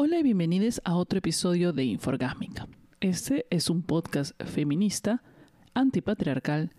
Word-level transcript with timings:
Hola 0.00 0.20
y 0.20 0.22
bienvenidos 0.22 0.80
a 0.84 0.94
otro 0.94 1.18
episodio 1.18 1.72
de 1.72 1.82
Inforgásmica. 1.82 2.68
Este 3.00 3.46
es 3.50 3.68
un 3.68 3.82
podcast 3.82 4.40
feminista, 4.44 5.24
antipatriarcal 5.74 6.72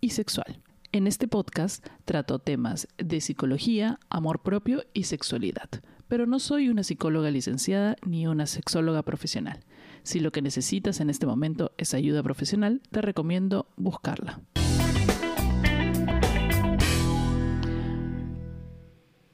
y 0.00 0.10
sexual. 0.10 0.62
En 0.92 1.08
este 1.08 1.26
podcast 1.26 1.84
trato 2.04 2.38
temas 2.38 2.86
de 2.96 3.20
psicología, 3.20 3.98
amor 4.08 4.42
propio 4.42 4.84
y 4.94 5.02
sexualidad, 5.02 5.68
pero 6.06 6.26
no 6.26 6.38
soy 6.38 6.68
una 6.68 6.84
psicóloga 6.84 7.32
licenciada 7.32 7.96
ni 8.06 8.28
una 8.28 8.46
sexóloga 8.46 9.02
profesional. 9.02 9.64
Si 10.04 10.20
lo 10.20 10.30
que 10.30 10.40
necesitas 10.40 11.00
en 11.00 11.10
este 11.10 11.26
momento 11.26 11.72
es 11.76 11.92
ayuda 11.92 12.22
profesional, 12.22 12.82
te 12.92 13.02
recomiendo 13.02 13.66
buscarla. 13.76 14.42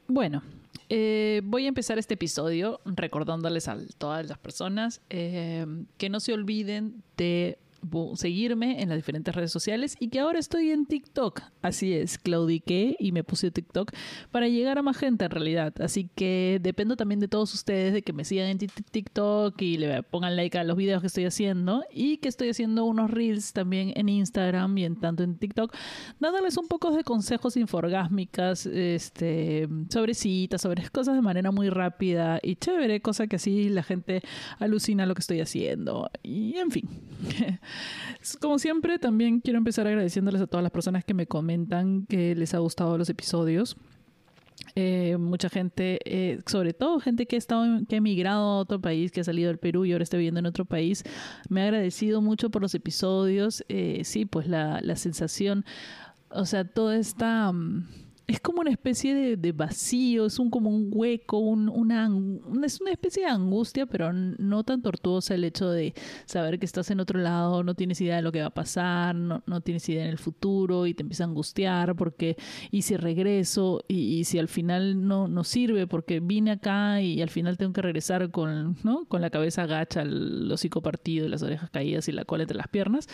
Bueno, 0.08 0.42
eh, 0.88 1.40
voy 1.44 1.66
a 1.66 1.68
empezar 1.68 1.98
este 1.98 2.14
episodio 2.14 2.80
recordándoles 2.84 3.68
a 3.68 3.76
todas 3.98 4.26
las 4.28 4.38
personas 4.38 5.00
eh, 5.10 5.66
que 5.98 6.08
no 6.08 6.20
se 6.20 6.32
olviden 6.32 7.02
de 7.16 7.58
seguirme 8.14 8.82
en 8.82 8.88
las 8.88 8.98
diferentes 8.98 9.34
redes 9.34 9.52
sociales 9.52 9.96
y 10.00 10.08
que 10.08 10.20
ahora 10.20 10.38
estoy 10.38 10.70
en 10.70 10.86
TikTok. 10.86 11.42
Así 11.62 11.92
es, 11.92 12.18
claudiqué 12.18 12.96
y 12.98 13.12
me 13.12 13.24
puse 13.24 13.50
TikTok 13.50 13.92
para 14.30 14.48
llegar 14.48 14.78
a 14.78 14.82
más 14.82 14.96
gente 14.96 15.24
en 15.24 15.30
realidad. 15.30 15.74
Así 15.80 16.08
que 16.14 16.58
dependo 16.62 16.96
también 16.96 17.20
de 17.20 17.28
todos 17.28 17.52
ustedes 17.54 17.92
de 17.92 18.02
que 18.02 18.12
me 18.12 18.24
sigan 18.24 18.48
en 18.48 18.58
TikTok 18.58 19.60
y 19.60 19.78
le 19.78 20.02
pongan 20.02 20.36
like 20.36 20.58
a 20.58 20.64
los 20.64 20.76
videos 20.76 21.00
que 21.00 21.06
estoy 21.08 21.24
haciendo 21.24 21.84
y 21.92 22.18
que 22.18 22.28
estoy 22.28 22.50
haciendo 22.50 22.84
unos 22.84 23.10
reels 23.10 23.52
también 23.52 23.92
en 23.96 24.08
Instagram 24.08 24.76
y 24.78 24.84
en 24.84 24.96
tanto 24.96 25.22
en 25.22 25.36
TikTok, 25.36 25.74
dándoles 26.20 26.56
un 26.56 26.68
poco 26.68 26.90
de 26.90 27.04
consejos 27.04 27.56
inforgásmicas 27.56 28.66
este, 28.66 29.68
sobre 29.90 30.14
citas, 30.14 30.62
sobre 30.62 30.88
cosas 30.90 31.14
de 31.14 31.22
manera 31.22 31.50
muy 31.50 31.68
rápida 31.70 32.38
y 32.42 32.56
chévere, 32.56 33.00
cosa 33.00 33.26
que 33.26 33.36
así 33.36 33.68
la 33.68 33.82
gente 33.82 34.22
alucina 34.58 35.06
lo 35.06 35.14
que 35.14 35.20
estoy 35.20 35.40
haciendo. 35.40 36.10
Y 36.22 36.56
en 36.56 36.70
fin. 36.70 36.88
Como 38.40 38.58
siempre, 38.58 38.98
también 38.98 39.40
quiero 39.40 39.58
empezar 39.58 39.86
agradeciéndoles 39.86 40.40
a 40.40 40.46
todas 40.46 40.62
las 40.62 40.72
personas 40.72 41.04
que 41.04 41.14
me 41.14 41.26
comentan 41.26 42.06
que 42.06 42.34
les 42.34 42.54
ha 42.54 42.58
gustado 42.58 42.98
los 42.98 43.08
episodios. 43.08 43.76
Eh, 44.74 45.16
mucha 45.18 45.48
gente, 45.48 46.00
eh, 46.04 46.40
sobre 46.46 46.74
todo 46.74 47.00
gente 47.00 47.26
que 47.26 47.36
ha 47.36 47.38
estado, 47.38 47.64
que 47.88 47.96
ha 47.96 47.98
emigrado 47.98 48.42
a 48.42 48.58
otro 48.58 48.80
país, 48.80 49.12
que 49.12 49.20
ha 49.20 49.24
salido 49.24 49.48
del 49.48 49.58
Perú 49.58 49.84
y 49.84 49.92
ahora 49.92 50.04
está 50.04 50.16
viviendo 50.16 50.40
en 50.40 50.46
otro 50.46 50.64
país, 50.64 51.04
me 51.48 51.62
ha 51.62 51.64
agradecido 51.64 52.20
mucho 52.20 52.50
por 52.50 52.62
los 52.62 52.74
episodios. 52.74 53.64
Eh, 53.68 54.02
sí, 54.04 54.24
pues 54.26 54.48
la, 54.48 54.80
la 54.82 54.96
sensación, 54.96 55.64
o 56.30 56.44
sea, 56.44 56.64
toda 56.64 56.96
esta 56.96 57.52
mm, 57.52 57.86
es 58.26 58.40
como 58.40 58.60
una 58.60 58.70
especie 58.70 59.36
de, 59.36 59.52
vacío, 59.52 60.26
es 60.26 60.38
un 60.40 60.50
como 60.50 60.68
un 60.70 60.90
hueco, 60.92 61.38
una, 61.38 62.10
es 62.64 62.80
una 62.80 62.90
especie 62.90 63.24
de 63.24 63.30
angustia, 63.30 63.86
pero 63.86 64.12
no 64.12 64.64
tan 64.64 64.82
tortuosa 64.82 65.34
el 65.34 65.44
hecho 65.44 65.70
de 65.70 65.94
saber 66.24 66.58
que 66.58 66.66
estás 66.66 66.90
en 66.90 66.98
otro 66.98 67.20
lado, 67.20 67.62
no 67.62 67.74
tienes 67.74 68.00
idea 68.00 68.16
de 68.16 68.22
lo 68.22 68.32
que 68.32 68.40
va 68.40 68.46
a 68.46 68.54
pasar, 68.54 69.14
no, 69.14 69.44
no 69.46 69.60
tienes 69.60 69.88
idea 69.88 70.04
en 70.04 70.10
el 70.10 70.18
futuro 70.18 70.86
y 70.86 70.94
te 70.94 71.02
empieza 71.02 71.22
a 71.22 71.28
angustiar 71.28 71.94
porque 71.94 72.36
y 72.72 72.82
si 72.82 72.96
regreso 72.96 73.84
y, 73.86 74.24
si 74.24 74.40
al 74.40 74.48
final 74.48 75.06
no, 75.06 75.28
no 75.28 75.44
sirve 75.44 75.86
porque 75.86 76.18
vine 76.18 76.50
acá 76.50 77.00
y 77.00 77.22
al 77.22 77.30
final 77.30 77.56
tengo 77.56 77.72
que 77.72 77.82
regresar 77.82 78.30
con, 78.32 78.76
¿no? 78.82 79.04
con 79.06 79.20
la 79.20 79.30
cabeza 79.30 79.62
agacha, 79.62 80.02
el 80.02 80.50
hocico 80.50 80.82
partido 80.82 81.26
y 81.26 81.28
las 81.28 81.42
orejas 81.44 81.70
caídas 81.70 82.08
y 82.08 82.12
la 82.12 82.24
cola 82.24 82.42
entre 82.42 82.56
las 82.56 82.68
piernas 82.68 83.08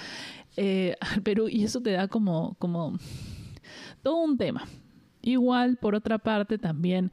eh, 0.57 0.97
al 1.01 1.23
Perú 1.23 1.49
y 1.49 1.65
eso 1.65 1.83
te 1.83 1.91
da 1.91 2.09
como, 2.09 2.57
como 2.59 2.99
todo 4.03 4.17
un 4.17 4.39
tema. 4.39 4.67
Igual, 5.23 5.77
por 5.77 5.95
otra 5.95 6.19
parte, 6.19 6.59
también 6.59 7.13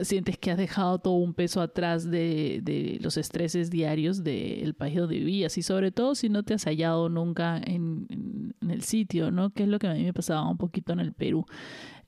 sientes 0.00 0.38
que 0.38 0.50
has 0.50 0.58
dejado 0.58 0.98
todo 0.98 1.14
un 1.14 1.34
peso 1.34 1.60
atrás 1.60 2.08
de, 2.08 2.98
los 3.00 3.16
estreses 3.16 3.70
diarios 3.70 4.22
del 4.22 4.74
país 4.74 4.96
donde 4.96 5.18
vivías 5.18 5.58
y 5.58 5.62
sobre 5.62 5.90
todo 5.90 6.14
si 6.14 6.28
no 6.28 6.42
te 6.42 6.54
has 6.54 6.64
hallado 6.64 7.08
nunca 7.08 7.60
en, 7.64 8.54
el 8.68 8.82
sitio, 8.82 9.30
¿no? 9.30 9.50
Que 9.50 9.64
es 9.64 9.68
lo 9.68 9.78
que 9.78 9.88
a 9.88 9.94
mí 9.94 10.04
me 10.04 10.12
pasaba 10.12 10.48
un 10.48 10.58
poquito 10.58 10.92
en 10.92 11.00
el 11.00 11.12
Perú. 11.12 11.46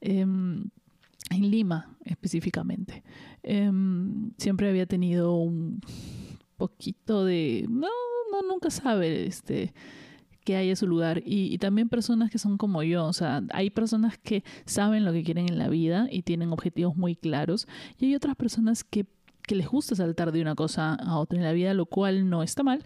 Em, 0.00 0.64
en 1.30 1.50
Lima 1.50 1.96
específicamente. 2.04 3.02
Em, 3.42 4.32
siempre 4.36 4.68
había 4.68 4.86
tenido 4.86 5.34
un 5.36 5.80
poquito 6.56 7.24
de... 7.24 7.66
No, 7.68 7.88
no, 8.30 8.42
nunca 8.48 8.70
sabe, 8.70 9.26
este 9.26 9.72
que 10.50 10.56
haya 10.56 10.74
su 10.74 10.88
lugar 10.88 11.22
y, 11.24 11.56
también 11.58 11.88
personas 11.88 12.28
que 12.28 12.38
son 12.38 12.58
como 12.58 12.82
yo, 12.82 13.06
o 13.06 13.12
sea, 13.12 13.40
hay 13.52 13.70
personas 13.70 14.18
que 14.18 14.42
saben 14.64 15.04
lo 15.04 15.12
que 15.12 15.22
quieren 15.22 15.48
en 15.48 15.58
la 15.58 15.68
vida 15.68 16.08
y 16.10 16.22
tienen 16.22 16.50
objetivos 16.50 16.96
muy 16.96 17.14
claros 17.14 17.68
y 18.00 18.06
hay 18.06 18.14
otras 18.16 18.34
personas 18.34 18.82
que 18.82 19.06
que 19.46 19.56
les 19.56 19.66
gusta 19.66 19.96
saltar 19.96 20.30
de 20.30 20.40
una 20.40 20.54
cosa 20.54 20.94
a 20.94 21.18
otra 21.18 21.36
en 21.36 21.44
la 21.44 21.50
vida, 21.50 21.74
lo 21.74 21.86
cual 21.86 22.28
no 22.30 22.44
está 22.44 22.62
mal, 22.62 22.84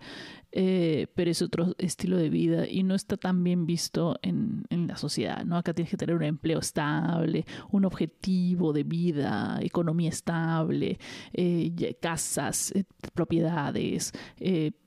eh, 0.57 1.09
pero 1.17 1.33
es 1.33 1.43
otro 1.43 1.75
estilo 1.79 2.17
de 2.17 2.29
vida 2.29 2.69
y 2.69 2.85
no 2.85 2.95
está 2.95 3.17
tan 3.17 3.43
bien 3.43 3.67
visto 3.67 4.21
en, 4.23 4.63
en, 4.71 4.87
la 4.87 4.97
sociedad, 4.97 5.45
¿no? 5.45 5.57
Acá 5.57 5.75
tienes 5.75 5.91
que 5.91 5.97
tener 5.97 6.15
un 6.15 6.23
empleo 6.23 6.61
estable, 6.61 7.45
un 7.73 7.85
objetivo 7.85 8.73
de 8.73 8.85
vida, 8.85 9.59
economía 9.63 10.11
estable, 10.11 11.01
eh, 11.33 11.97
casas, 12.01 12.71
eh, 12.71 12.85
propiedades, 13.15 14.13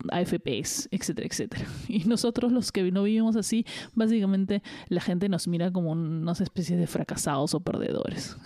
AFPs, 0.10 0.88
etcétera, 0.90 1.28
etcétera. 1.28 1.66
Y 1.90 2.06
nosotros 2.06 2.54
los 2.54 2.72
que 2.72 2.90
no 2.90 3.04
vivimos 3.04 3.36
así, 3.36 3.66
básicamente 3.94 4.64
la 4.88 5.02
gente 5.02 5.28
nos 5.28 5.50
mira 5.50 5.70
como 5.72 5.92
unas 5.92 6.40
especies 6.40 6.80
de 6.80 6.88
fracasados 6.88 7.54
o 7.54 7.60
perdedores. 7.60 8.38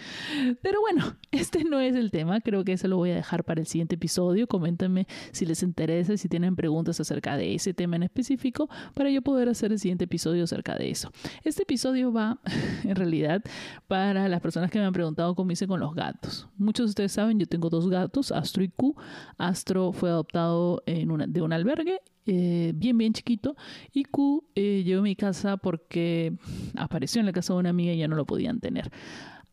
Pero 0.62 0.80
bueno, 0.80 1.14
este 1.30 1.62
no 1.64 1.78
es 1.78 1.94
el 1.94 2.10
tema, 2.10 2.40
creo 2.40 2.64
que 2.64 2.72
eso 2.72 2.88
lo 2.88 2.96
voy 2.96 3.10
a 3.10 3.16
dejar 3.16 3.44
para 3.44 3.60
el 3.60 3.66
siguiente 3.66 3.96
episodio. 3.96 4.46
Coméntenme 4.46 5.06
si 5.32 5.44
les 5.44 5.62
interesa, 5.62 6.16
si 6.16 6.28
tienen 6.30 6.56
preguntas 6.56 6.69
preguntas 6.70 7.00
acerca 7.00 7.36
de 7.36 7.52
ese 7.52 7.74
tema 7.74 7.96
en 7.96 8.04
específico 8.04 8.68
para 8.94 9.10
yo 9.10 9.22
poder 9.22 9.48
hacer 9.48 9.72
el 9.72 9.80
siguiente 9.80 10.04
episodio 10.04 10.44
acerca 10.44 10.76
de 10.76 10.88
eso. 10.88 11.10
Este 11.42 11.64
episodio 11.64 12.12
va, 12.12 12.38
en 12.84 12.94
realidad, 12.94 13.42
para 13.88 14.28
las 14.28 14.40
personas 14.40 14.70
que 14.70 14.78
me 14.78 14.84
han 14.84 14.92
preguntado 14.92 15.34
cómo 15.34 15.50
hice 15.50 15.66
con 15.66 15.80
los 15.80 15.92
gatos. 15.96 16.48
Muchos 16.58 16.86
de 16.86 16.90
ustedes 16.90 17.10
saben, 17.10 17.40
yo 17.40 17.46
tengo 17.46 17.70
dos 17.70 17.88
gatos, 17.88 18.30
Astro 18.30 18.62
y 18.62 18.68
Q. 18.68 18.94
Astro 19.36 19.92
fue 19.92 20.10
adoptado 20.10 20.84
en 20.86 21.10
una, 21.10 21.26
de 21.26 21.42
un 21.42 21.52
albergue 21.52 21.98
eh, 22.26 22.72
bien, 22.76 22.96
bien 22.96 23.14
chiquito. 23.14 23.56
Y 23.92 24.04
Q 24.04 24.44
eh, 24.54 24.84
llegó 24.84 25.00
a 25.00 25.02
mi 25.02 25.16
casa 25.16 25.56
porque 25.56 26.36
apareció 26.76 27.18
en 27.18 27.26
la 27.26 27.32
casa 27.32 27.52
de 27.52 27.58
una 27.58 27.70
amiga 27.70 27.92
y 27.92 27.98
ya 27.98 28.06
no 28.06 28.14
lo 28.14 28.26
podían 28.26 28.60
tener. 28.60 28.92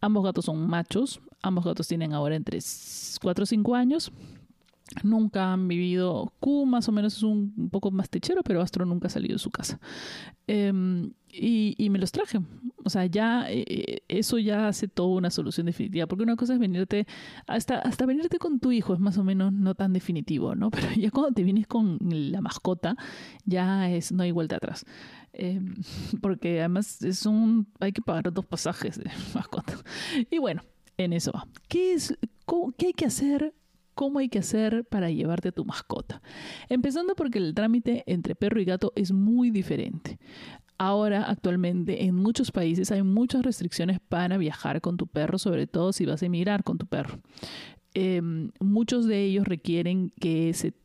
Ambos 0.02 0.24
gatos 0.24 0.46
son 0.46 0.68
machos. 0.68 1.20
Ambos 1.42 1.66
gatos 1.66 1.88
tienen 1.88 2.14
ahora 2.14 2.36
entre 2.36 2.60
4 3.20 3.42
o 3.42 3.46
5 3.48 3.76
años 3.76 4.12
nunca 5.04 5.54
han 5.54 5.68
vivido. 5.68 6.34
Q 6.40 6.66
más 6.66 6.88
o 6.90 6.92
menos 6.92 7.18
es 7.18 7.24
un, 7.24 7.70
poco 7.72 7.92
más 7.92 8.10
techero, 8.10 8.44
pero 8.44 8.62
Astro 8.62 8.86
nunca 8.86 9.08
ha 9.08 9.10
salido 9.10 9.34
de 9.34 9.40
su 9.40 9.52
casa. 9.52 9.80
Em, 10.48 11.12
y, 11.30 11.90
me 11.90 12.00
los 12.00 12.12
traje. 12.12 12.40
O 12.84 12.90
sea, 12.90 13.06
ya 13.06 13.46
eh, 13.50 14.02
eso 14.08 14.38
ya 14.40 14.68
hace 14.68 14.88
toda 14.88 15.10
una 15.10 15.30
solución 15.30 15.66
definitiva. 15.66 16.08
Porque 16.08 16.24
una 16.24 16.36
cosa 16.36 16.54
es 16.54 16.60
venirte, 16.60 17.06
hasta, 17.46 17.80
hasta 17.80 18.06
venirte 18.06 18.40
con 18.40 18.60
tu 18.60 18.72
hijo 18.72 18.94
es 18.94 19.00
más 19.00 19.18
o 19.18 19.24
menos 19.24 19.54
no 19.54 19.76
tan 19.76 19.94
definitivo, 19.94 20.56
¿no? 20.56 20.72
Pero 20.72 20.88
ya 20.94 21.12
cuando 21.12 21.34
te 21.34 21.44
vienes 21.44 21.68
con 21.68 21.98
la 22.02 22.42
mascota, 22.42 22.96
ya 23.46 23.90
es, 23.90 24.12
no 24.12 24.24
hay 24.24 24.32
vuelta 24.32 24.58
atrás. 24.58 24.86
Em, 25.34 25.76
porque 26.22 26.60
además 26.60 27.02
es 27.04 27.26
un, 27.26 27.68
hay 27.80 27.92
que 27.92 28.02
pagar 28.02 28.34
dos 28.34 28.46
pasajes 28.46 28.98
de 28.98 29.10
mascota. 29.34 29.74
Y 30.30 30.40
bueno, 30.40 30.64
en 30.98 31.14
eso 31.14 31.32
va. 31.32 31.48
¿Qué, 31.68 31.94
es, 31.94 32.18
¿Qué 32.78 32.88
hay 32.88 32.94
que 32.94 33.06
hacer 33.06 33.54
cómo 33.98 34.20
hay 34.20 34.30
que 34.30 34.38
hacer 34.38 34.86
para 34.86 35.10
llevarte 35.10 35.50
a 35.50 35.52
tu 35.52 35.66
mascota. 35.66 36.22
Empezando 36.70 37.16
porque 37.16 37.40
el 37.40 37.56
trámite 37.56 38.04
entre 38.06 38.36
perro 38.36 38.62
y 38.62 38.66
gato 38.66 38.94
es 38.96 39.12
muy 39.12 39.50
diferente. 39.50 40.20
Ahora, 40.78 41.24
actualmente, 41.24 42.06
en 42.06 42.14
muchos 42.14 42.52
países 42.52 42.92
hay 42.92 43.02
muchas 43.02 43.42
restricciones 43.42 44.00
para 44.00 44.38
viajar 44.38 44.82
con 44.82 44.98
tu 44.98 45.08
perro, 45.08 45.40
sobre 45.40 45.66
todo 45.66 45.92
si 45.94 46.06
vas 46.06 46.22
a 46.22 46.28
emigrar 46.28 46.64
con 46.64 46.78
tu 46.78 46.86
perro. 46.86 47.20
Em, 47.96 48.52
muchos 48.60 49.08
de 49.08 49.24
ellos 49.24 49.48
requieren 49.48 50.12
que 50.22 50.54
se, 50.54 50.76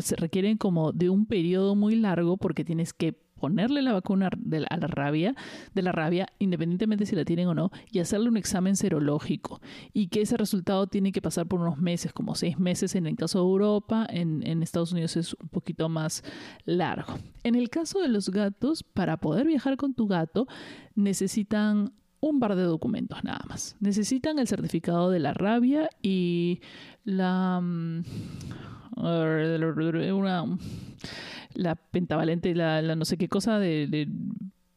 se 0.00 0.16
requieren 0.16 0.56
como 0.56 0.90
de 0.90 1.10
un 1.10 1.26
periodo 1.26 1.76
muy 1.76 1.94
largo 1.94 2.38
porque 2.38 2.64
tienes 2.64 2.92
que 2.92 3.20
ponerle 3.38 3.82
la 3.82 3.92
vacuna 3.92 4.30
de 4.36 4.60
la, 4.60 4.66
a 4.68 4.76
la 4.76 4.86
rabia, 4.86 5.34
de 5.74 5.82
la 5.82 5.92
rabia, 5.92 6.26
independientemente 6.38 7.06
si 7.06 7.16
la 7.16 7.24
tienen 7.24 7.48
o 7.48 7.54
no, 7.54 7.70
y 7.90 8.00
hacerle 8.00 8.28
un 8.28 8.36
examen 8.36 8.76
serológico. 8.76 9.60
Y 9.92 10.08
que 10.08 10.22
ese 10.22 10.36
resultado 10.36 10.86
tiene 10.86 11.12
que 11.12 11.22
pasar 11.22 11.46
por 11.46 11.60
unos 11.60 11.78
meses, 11.78 12.12
como 12.12 12.34
seis 12.34 12.58
meses 12.58 12.94
en 12.94 13.06
el 13.06 13.16
caso 13.16 13.38
de 13.38 13.44
Europa, 13.44 14.06
en, 14.10 14.46
en 14.46 14.62
Estados 14.62 14.92
Unidos 14.92 15.16
es 15.16 15.34
un 15.34 15.48
poquito 15.48 15.88
más 15.88 16.22
largo. 16.64 17.14
En 17.44 17.54
el 17.54 17.70
caso 17.70 18.00
de 18.00 18.08
los 18.08 18.30
gatos, 18.30 18.82
para 18.82 19.16
poder 19.18 19.46
viajar 19.46 19.76
con 19.76 19.94
tu 19.94 20.06
gato, 20.06 20.46
necesitan 20.94 21.92
un 22.20 22.40
par 22.40 22.56
de 22.56 22.62
documentos 22.62 23.22
nada 23.22 23.44
más. 23.48 23.76
Necesitan 23.80 24.38
el 24.38 24.48
certificado 24.48 25.10
de 25.10 25.20
la 25.20 25.34
rabia 25.34 25.88
y 26.02 26.60
la... 27.04 27.62
Una, 28.98 30.44
la 31.54 31.74
pentavalente, 31.74 32.54
la, 32.54 32.82
no 32.94 33.04
sé 33.04 33.16
qué 33.16 33.28
cosa 33.28 33.58
de, 33.58 34.08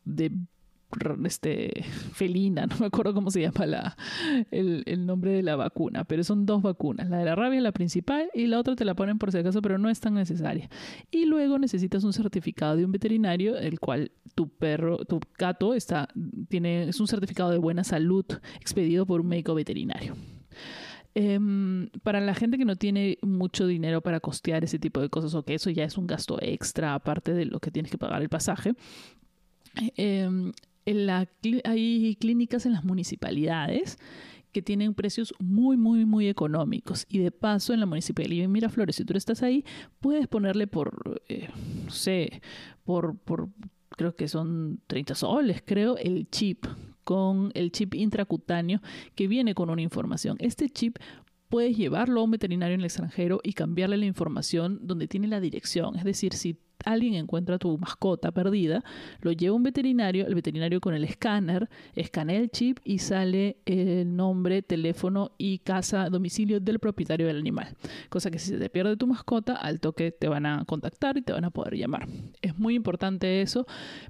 de, 0.05 0.31
este, 1.25 1.85
felina, 2.13 2.65
no 2.67 2.75
me 2.79 2.87
acuerdo 2.87 3.13
cómo 3.13 3.31
se 3.31 3.41
llama 3.41 3.65
la, 3.65 3.97
el, 4.51 4.83
el, 4.85 5.05
nombre 5.05 5.31
de 5.31 5.43
la 5.43 5.55
vacuna, 5.55 6.03
pero 6.03 6.23
son 6.23 6.45
dos 6.45 6.61
vacunas, 6.61 7.09
la 7.09 7.19
de 7.19 7.25
la 7.25 7.35
rabia 7.35 7.61
la 7.61 7.71
principal 7.71 8.29
y 8.33 8.47
la 8.47 8.59
otra 8.59 8.75
te 8.75 8.85
la 8.85 8.95
ponen 8.95 9.17
por 9.17 9.31
si 9.31 9.37
acaso, 9.37 9.61
pero 9.61 9.77
no 9.77 9.89
es 9.89 9.99
tan 9.99 10.13
necesaria. 10.15 10.69
Y 11.09 11.25
luego 11.25 11.59
necesitas 11.59 12.03
un 12.03 12.13
certificado 12.13 12.75
de 12.75 12.85
un 12.85 12.91
veterinario, 12.91 13.57
el 13.57 13.79
cual 13.79 14.11
tu 14.35 14.49
perro, 14.49 14.97
tu 15.05 15.19
gato 15.37 15.73
está, 15.73 16.07
tiene, 16.49 16.89
es 16.89 16.99
un 16.99 17.07
certificado 17.07 17.51
de 17.51 17.57
buena 17.57 17.83
salud 17.83 18.25
expedido 18.59 19.05
por 19.05 19.21
un 19.21 19.27
médico 19.27 19.53
veterinario. 19.53 20.15
Em, 21.13 21.89
para 22.03 22.21
la 22.21 22.33
gente 22.33 22.57
que 22.57 22.63
no 22.63 22.77
tiene 22.77 23.17
mucho 23.21 23.67
dinero 23.67 24.01
para 24.01 24.21
costear 24.21 24.63
ese 24.63 24.79
tipo 24.79 25.01
de 25.01 25.09
cosas 25.09 25.33
o 25.35 25.43
que 25.43 25.55
eso 25.55 25.69
ya 25.69 25.83
es 25.83 25.97
un 25.97 26.07
gasto 26.07 26.37
extra 26.41 26.93
aparte 26.93 27.33
de 27.33 27.45
lo 27.45 27.59
que 27.59 27.69
tienes 27.69 27.91
que 27.91 27.97
pagar 27.97 28.21
el 28.21 28.29
pasaje, 28.29 28.75
eh, 29.97 30.29
en 30.85 31.05
la, 31.05 31.27
hay 31.65 32.15
clínicas 32.15 32.65
en 32.65 32.73
las 32.73 32.85
municipalidades 32.85 33.97
que 34.51 34.61
tienen 34.61 34.93
precios 34.93 35.33
muy, 35.39 35.77
muy, 35.77 36.05
muy 36.05 36.27
económicos. 36.27 37.05
Y 37.09 37.19
de 37.19 37.31
paso, 37.31 37.73
en 37.73 37.79
la 37.79 37.85
municipalidad 37.85 38.43
de 38.43 38.47
Miraflores, 38.47 38.95
si 38.97 39.05
tú 39.05 39.15
estás 39.15 39.43
ahí, 39.43 39.65
puedes 39.99 40.27
ponerle 40.27 40.67
por, 40.67 41.21
eh, 41.29 41.49
no 41.85 41.91
sé, 41.91 42.41
por, 42.83 43.17
por, 43.17 43.49
creo 43.91 44.15
que 44.15 44.27
son 44.27 44.81
30 44.87 45.15
soles, 45.15 45.63
creo, 45.65 45.97
el 45.97 46.29
chip 46.29 46.65
con 47.03 47.51
el 47.53 47.71
chip 47.71 47.95
intracutáneo 47.95 48.81
que 49.15 49.27
viene 49.27 49.53
con 49.53 49.69
una 49.69 49.81
información. 49.81 50.37
Este 50.39 50.69
chip 50.69 50.97
puedes 51.49 51.75
llevarlo 51.75 52.21
a 52.21 52.23
un 52.23 52.31
veterinario 52.31 52.75
en 52.75 52.81
el 52.81 52.85
extranjero 52.85 53.41
y 53.43 53.53
cambiarle 53.53 53.97
la 53.97 54.05
información 54.05 54.79
donde 54.81 55.07
tiene 55.07 55.27
la 55.27 55.41
dirección. 55.41 55.97
Es 55.97 56.05
decir, 56.05 56.33
si 56.33 56.57
alguien 56.85 57.15
encuentra 57.15 57.57
tu 57.57 57.77
mascota 57.77 58.31
perdida, 58.31 58.83
lo 59.21 59.31
lleva 59.31 59.55
un 59.55 59.63
veterinario, 59.63 60.27
el 60.27 60.35
veterinario 60.35 60.81
con 60.81 60.93
el 60.93 61.03
escáner, 61.03 61.69
escanea 61.95 62.39
el 62.39 62.49
chip 62.49 62.79
y 62.83 62.99
sale 62.99 63.57
el 63.65 64.15
nombre, 64.15 64.61
teléfono 64.61 65.31
y 65.37 65.59
casa, 65.59 66.09
domicilio 66.09 66.59
del 66.59 66.79
propietario 66.79 67.27
del 67.27 67.37
animal. 67.37 67.75
Cosa 68.09 68.31
que 68.31 68.39
si 68.39 68.49
se 68.49 68.57
te 68.57 68.69
pierde 68.69 68.97
tu 68.97 69.07
mascota, 69.07 69.55
al 69.55 69.79
toque 69.79 70.11
te 70.11 70.27
van 70.27 70.45
a 70.45 70.65
contactar 70.65 71.17
y 71.17 71.21
te 71.21 71.33
van 71.33 71.45
a 71.45 71.51
poder 71.51 71.75
llamar. 71.75 72.07
Es 72.41 72.57
muy 72.57 72.75
importante 72.75 73.41
eso, 73.41 73.65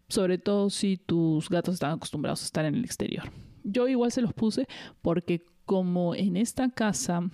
sobre 0.08 0.38
todo 0.38 0.70
si 0.70 0.98
tus 0.98 1.50
gatos 1.50 1.76
están 1.76 1.94
acostumbrados 1.94 2.42
a 2.44 2.46
estar 2.46 2.66
en 2.66 2.76
el 2.76 2.86
exterior. 2.86 3.32
Yo 3.64 3.88
igual 3.88 4.12
se 4.12 4.22
los 4.22 4.34
puse 4.34 4.68
porque 5.02 5.44
como 5.66 6.16
en 6.16 6.36
esta 6.38 6.70
casa 6.70 7.30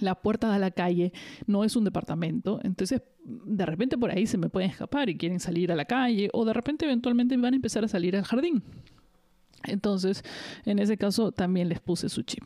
la 0.00 0.14
puerta 0.14 0.54
a 0.54 0.58
la 0.58 0.70
calle 0.70 1.12
no 1.46 1.64
es 1.64 1.76
un 1.76 1.84
departamento, 1.84 2.60
entonces 2.62 3.02
de 3.24 3.66
repente 3.66 3.98
por 3.98 4.10
ahí 4.10 4.26
se 4.26 4.38
me 4.38 4.48
pueden 4.48 4.70
escapar 4.70 5.08
y 5.08 5.16
quieren 5.16 5.40
salir 5.40 5.72
a 5.72 5.76
la 5.76 5.84
calle 5.84 6.30
o 6.32 6.44
de 6.44 6.52
repente 6.52 6.84
eventualmente 6.84 7.36
van 7.36 7.54
a 7.54 7.56
empezar 7.56 7.84
a 7.84 7.88
salir 7.88 8.16
al 8.16 8.24
jardín. 8.24 8.62
Entonces, 9.64 10.22
en 10.64 10.78
ese 10.78 10.96
caso 10.96 11.32
también 11.32 11.68
les 11.68 11.80
puse 11.80 12.08
su 12.08 12.22
chip. 12.22 12.44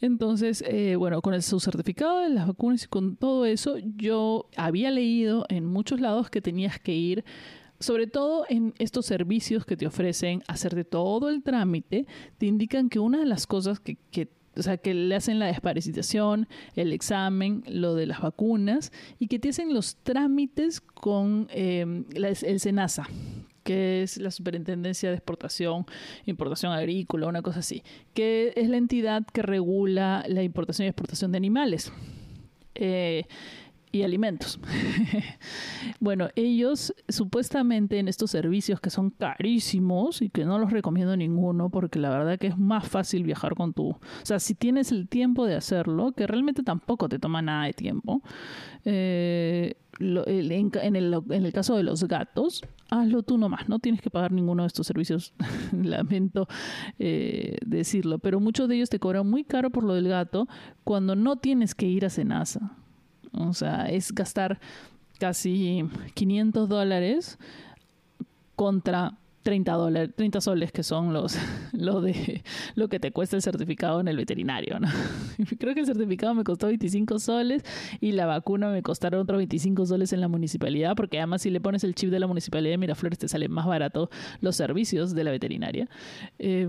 Entonces, 0.00 0.62
eh, 0.66 0.96
bueno, 0.96 1.22
con 1.22 1.34
el, 1.34 1.42
su 1.42 1.58
certificado 1.58 2.20
de 2.20 2.28
las 2.28 2.46
vacunas 2.46 2.84
y 2.84 2.88
con 2.88 3.16
todo 3.16 3.46
eso, 3.46 3.78
yo 3.78 4.48
había 4.56 4.90
leído 4.90 5.44
en 5.48 5.64
muchos 5.64 6.00
lados 6.00 6.30
que 6.30 6.40
tenías 6.40 6.78
que 6.78 6.94
ir 6.94 7.24
sobre 7.78 8.06
todo 8.06 8.46
en 8.48 8.72
estos 8.78 9.04
servicios 9.04 9.66
que 9.66 9.76
te 9.76 9.86
ofrecen 9.86 10.42
hacer 10.48 10.74
de 10.74 10.84
todo 10.84 11.28
el 11.28 11.42
trámite, 11.42 12.06
te 12.38 12.46
indican 12.46 12.88
que 12.88 12.98
una 12.98 13.18
de 13.18 13.26
las 13.26 13.46
cosas 13.46 13.80
que, 13.80 13.96
que 14.10 14.30
o 14.56 14.62
sea, 14.62 14.76
que 14.76 14.94
le 14.94 15.14
hacen 15.14 15.38
la 15.38 15.46
desparasitación, 15.46 16.48
el 16.74 16.92
examen, 16.92 17.62
lo 17.68 17.94
de 17.94 18.06
las 18.06 18.20
vacunas 18.20 18.92
y 19.18 19.28
que 19.28 19.38
te 19.38 19.50
hacen 19.50 19.74
los 19.74 19.96
trámites 19.96 20.80
con 20.80 21.48
eh, 21.50 22.04
el 22.14 22.60
SENASA, 22.60 23.08
que 23.64 24.02
es 24.02 24.16
la 24.18 24.30
Superintendencia 24.30 25.10
de 25.10 25.16
Exportación, 25.16 25.86
Importación 26.24 26.72
Agrícola, 26.72 27.26
una 27.26 27.42
cosa 27.42 27.60
así, 27.60 27.82
que 28.14 28.52
es 28.56 28.68
la 28.68 28.76
entidad 28.76 29.26
que 29.26 29.42
regula 29.42 30.24
la 30.28 30.42
importación 30.42 30.86
y 30.86 30.88
exportación 30.88 31.32
de 31.32 31.38
animales. 31.38 31.92
Eh, 32.74 33.24
y 33.96 34.02
alimentos. 34.02 34.60
bueno, 36.00 36.28
ellos 36.36 36.94
supuestamente 37.08 37.98
en 37.98 38.08
estos 38.08 38.30
servicios 38.30 38.80
que 38.80 38.90
son 38.90 39.10
carísimos 39.10 40.22
y 40.22 40.30
que 40.30 40.44
no 40.44 40.58
los 40.58 40.70
recomiendo 40.70 41.16
ninguno 41.16 41.70
porque 41.70 41.98
la 41.98 42.10
verdad 42.10 42.38
que 42.38 42.48
es 42.48 42.58
más 42.58 42.88
fácil 42.88 43.24
viajar 43.24 43.54
con 43.54 43.72
tu... 43.72 43.90
O 43.90 44.00
sea, 44.22 44.38
si 44.38 44.54
tienes 44.54 44.92
el 44.92 45.08
tiempo 45.08 45.46
de 45.46 45.56
hacerlo, 45.56 46.12
que 46.12 46.26
realmente 46.26 46.62
tampoco 46.62 47.08
te 47.08 47.18
toma 47.18 47.42
nada 47.42 47.66
de 47.66 47.72
tiempo, 47.72 48.22
eh, 48.84 49.74
en, 49.98 50.96
el, 50.96 51.52
caso 51.52 51.76
de 51.76 51.82
los 51.82 52.04
gatos, 52.04 52.62
hazlo 52.90 53.22
tú 53.22 53.38
nomás, 53.38 53.68
no 53.68 53.78
tienes 53.78 54.00
que 54.00 54.10
pagar 54.10 54.32
ninguno 54.32 54.62
de 54.62 54.66
estos 54.68 54.86
servicios, 54.86 55.32
lamento 55.72 56.48
eh, 56.98 57.56
decirlo, 57.64 58.18
pero 58.18 58.40
muchos 58.40 58.68
de 58.68 58.76
ellos 58.76 58.90
te 58.90 58.98
cobran 58.98 59.28
muy 59.28 59.44
caro 59.44 59.70
por 59.70 59.84
lo 59.84 59.94
del 59.94 60.08
gato 60.08 60.48
cuando 60.84 61.16
no 61.16 61.36
tienes 61.36 61.74
que 61.74 61.86
ir 61.86 62.04
a 62.04 62.10
Senasa. 62.10 62.76
O 63.36 63.52
sea, 63.52 63.86
es 63.86 64.12
gastar 64.12 64.58
casi 65.18 65.84
500 66.14 66.68
dólares 66.68 67.38
contra 68.54 69.18
30 69.46 69.72
dólares, 69.74 70.10
30 70.16 70.40
soles 70.40 70.72
que 70.72 70.82
son 70.82 71.12
los 71.12 71.38
lo 71.72 72.00
de 72.00 72.42
lo 72.74 72.88
que 72.88 72.98
te 72.98 73.12
cuesta 73.12 73.36
el 73.36 73.42
certificado 73.42 74.00
en 74.00 74.08
el 74.08 74.16
veterinario, 74.16 74.80
¿no? 74.80 74.88
Creo 75.60 75.72
que 75.72 75.80
el 75.80 75.86
certificado 75.86 76.34
me 76.34 76.42
costó 76.42 76.66
25 76.66 77.20
soles 77.20 77.62
y 78.00 78.10
la 78.10 78.26
vacuna 78.26 78.70
me 78.70 78.82
costaron 78.82 79.20
otros 79.20 79.38
25 79.38 79.86
soles 79.86 80.12
en 80.12 80.20
la 80.20 80.26
municipalidad, 80.26 80.96
porque 80.96 81.18
además 81.18 81.42
si 81.42 81.50
le 81.50 81.60
pones 81.60 81.84
el 81.84 81.94
chip 81.94 82.10
de 82.10 82.18
la 82.18 82.26
municipalidad 82.26 82.72
de 82.72 82.78
Miraflores 82.78 83.20
te 83.20 83.28
salen 83.28 83.52
más 83.52 83.66
barato 83.66 84.10
los 84.40 84.56
servicios 84.56 85.14
de 85.14 85.22
la 85.22 85.30
veterinaria. 85.30 85.88
Eh, 86.40 86.68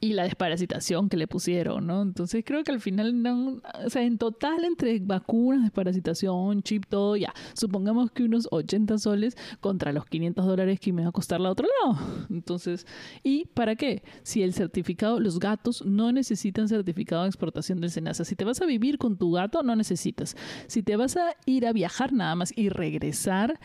y 0.00 0.12
la 0.12 0.24
desparasitación 0.24 1.08
que 1.08 1.16
le 1.16 1.26
pusieron, 1.26 1.86
¿no? 1.86 2.02
Entonces 2.02 2.42
creo 2.44 2.64
que 2.64 2.72
al 2.72 2.80
final, 2.80 3.22
no, 3.22 3.60
o 3.84 3.90
sea, 3.90 4.02
en 4.02 4.18
total 4.18 4.64
entre 4.64 4.98
vacunas, 5.00 5.62
desparasitación, 5.62 6.62
chip, 6.62 6.86
todo, 6.86 7.16
ya, 7.16 7.32
supongamos 7.54 8.10
que 8.10 8.24
unos 8.24 8.48
80 8.50 8.98
soles 8.98 9.36
contra 9.60 9.92
los 9.92 10.04
500 10.06 10.46
dólares 10.46 10.80
que 10.80 10.92
me 10.92 11.02
va 11.02 11.08
a 11.08 11.12
costar 11.12 11.40
la 11.40 11.50
otro 11.50 11.66
lado. 11.82 12.26
Entonces, 12.30 12.86
¿y 13.22 13.46
para 13.46 13.76
qué? 13.76 14.02
Si 14.22 14.42
el 14.42 14.54
certificado, 14.54 15.20
los 15.20 15.38
gatos 15.38 15.84
no 15.84 16.12
necesitan 16.12 16.68
certificado 16.68 17.22
de 17.22 17.28
exportación 17.28 17.80
del 17.80 17.90
SENASA. 17.90 18.24
Si 18.24 18.36
te 18.36 18.44
vas 18.44 18.60
a 18.60 18.66
vivir 18.66 18.98
con 18.98 19.16
tu 19.16 19.32
gato, 19.32 19.62
no 19.62 19.76
necesitas. 19.76 20.36
Si 20.66 20.82
te 20.82 20.96
vas 20.96 21.16
a 21.16 21.34
ir 21.46 21.66
a 21.66 21.72
viajar 21.72 22.12
nada 22.12 22.34
más 22.34 22.52
y 22.56 22.68
regresar, 22.68 23.58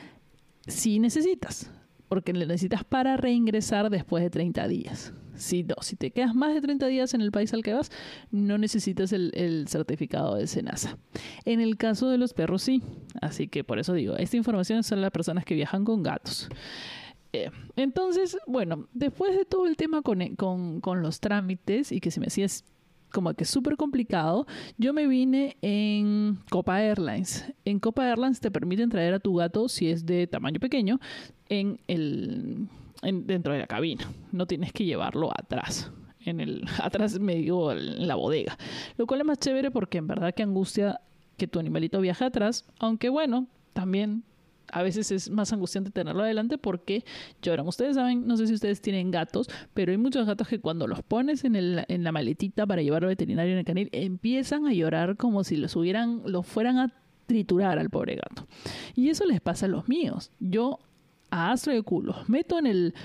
sí 0.67 0.99
necesitas, 0.99 1.71
porque 2.09 2.33
le 2.33 2.45
necesitas 2.45 2.83
para 2.83 3.15
reingresar 3.15 3.89
después 3.89 4.23
de 4.23 4.29
30 4.29 4.67
días. 4.67 5.13
Si, 5.35 5.63
no, 5.63 5.75
si 5.81 5.95
te 5.95 6.11
quedas 6.11 6.35
más 6.35 6.53
de 6.53 6.59
30 6.59 6.87
días 6.87 7.13
en 7.13 7.21
el 7.21 7.31
país 7.31 7.53
al 7.53 7.63
que 7.63 7.73
vas, 7.73 7.91
no 8.31 8.57
necesitas 8.57 9.13
el, 9.13 9.65
certificado 9.69 10.35
de 10.35 10.47
SENASA. 10.47 10.97
En 11.45 11.61
el 11.61 11.77
caso 11.77 12.09
de 12.09 12.17
los 12.17 12.33
perros, 12.33 12.63
sí. 12.63 12.81
Así 13.21 13.47
que 13.47 13.63
por 13.63 13.79
eso 13.79 13.93
digo, 13.93 14.17
esta 14.17 14.35
información 14.35 14.79
es 14.79 14.89
para 14.89 15.01
las 15.01 15.11
personas 15.11 15.45
que 15.45 15.55
viajan 15.55 15.85
con 15.85 16.03
gatos. 16.03 16.49
Eh, 17.31 17.51
entonces, 17.75 18.37
bueno, 18.47 18.89
después 18.91 19.37
de 19.37 19.45
todo 19.45 19.67
el 19.67 19.77
tema 19.77 20.01
con, 20.01 20.35
con, 20.35 20.81
con 20.81 21.01
los 21.01 21.19
trámites 21.19 21.91
y 21.91 22.01
que 22.01 22.11
se 22.11 22.19
me 22.19 22.25
hacía 22.25 22.47
como 23.11 23.33
que 23.33 23.45
súper 23.45 23.77
complicado, 23.77 24.45
yo 24.77 24.93
me 24.93 25.07
vine 25.07 25.57
en 25.61 26.39
Copa 26.49 26.81
Airlines. 26.81 27.51
En 27.65 27.79
Copa 27.79 28.07
Airlines 28.07 28.39
te 28.39 28.51
permiten 28.51 28.89
traer 28.89 29.13
a 29.13 29.19
tu 29.19 29.35
gato, 29.35 29.67
si 29.69 29.89
es 29.89 30.05
de 30.05 30.27
tamaño 30.27 30.59
pequeño, 30.59 30.99
en 31.49 31.79
el 31.87 32.67
dentro 33.01 33.53
de 33.53 33.59
la 33.59 33.67
cabina. 33.67 34.11
No 34.31 34.45
tienes 34.45 34.73
que 34.73 34.85
llevarlo 34.85 35.31
atrás. 35.31 35.91
En 36.25 36.39
el, 36.39 36.65
atrás 36.81 37.19
me 37.19 37.35
digo 37.35 37.71
en 37.71 38.07
la 38.07 38.15
bodega. 38.15 38.57
Lo 38.97 39.07
cual 39.07 39.21
es 39.21 39.25
más 39.25 39.39
chévere 39.39 39.71
porque 39.71 39.97
en 39.97 40.07
verdad 40.07 40.33
que 40.33 40.43
angustia 40.43 41.01
que 41.37 41.47
tu 41.47 41.59
animalito 41.59 42.01
viaje 42.01 42.25
atrás. 42.25 42.65
Aunque 42.79 43.09
bueno, 43.09 43.47
también 43.73 44.23
a 44.71 44.83
veces 44.83 45.11
es 45.11 45.29
más 45.29 45.51
angustiante 45.53 45.91
tenerlo 45.91 46.23
adelante 46.23 46.57
porque 46.57 47.03
lloran. 47.41 47.67
Ustedes 47.67 47.95
saben, 47.95 48.27
no 48.27 48.37
sé 48.37 48.47
si 48.47 48.53
ustedes 48.53 48.81
tienen 48.81 49.11
gatos, 49.11 49.49
pero 49.73 49.91
hay 49.91 49.97
muchos 49.97 50.25
gatos 50.25 50.47
que 50.47 50.59
cuando 50.59 50.87
los 50.87 51.01
pones 51.03 51.43
en, 51.43 51.55
el, 51.55 51.85
la 51.87 52.11
maletita 52.11 52.65
para 52.65 52.81
llevar 52.81 53.03
al 53.03 53.09
veterinario 53.09 53.53
en 53.53 53.59
el 53.59 53.65
canil, 53.65 53.89
empiezan 53.91 54.65
a 54.65 54.73
llorar 54.73 55.17
como 55.17 55.43
si 55.43 55.57
los 55.57 55.75
hubieran, 55.75 56.21
los 56.25 56.45
fueran 56.45 56.77
a 56.77 56.93
triturar 57.25 57.77
al 57.79 57.89
pobre 57.89 58.15
gato. 58.15 58.47
Y 58.95 59.09
eso 59.09 59.25
les 59.25 59.41
pasa 59.41 59.67
a 59.67 59.69
los 59.69 59.87
míos. 59.87 60.31
Yo 60.39 60.79
a 61.31 61.51
Astro 61.51 61.73
de 61.73 61.83
culo, 61.83 62.13
los 62.13 62.29
meto 62.29 62.57
en 62.57 62.65
el, 62.65 62.95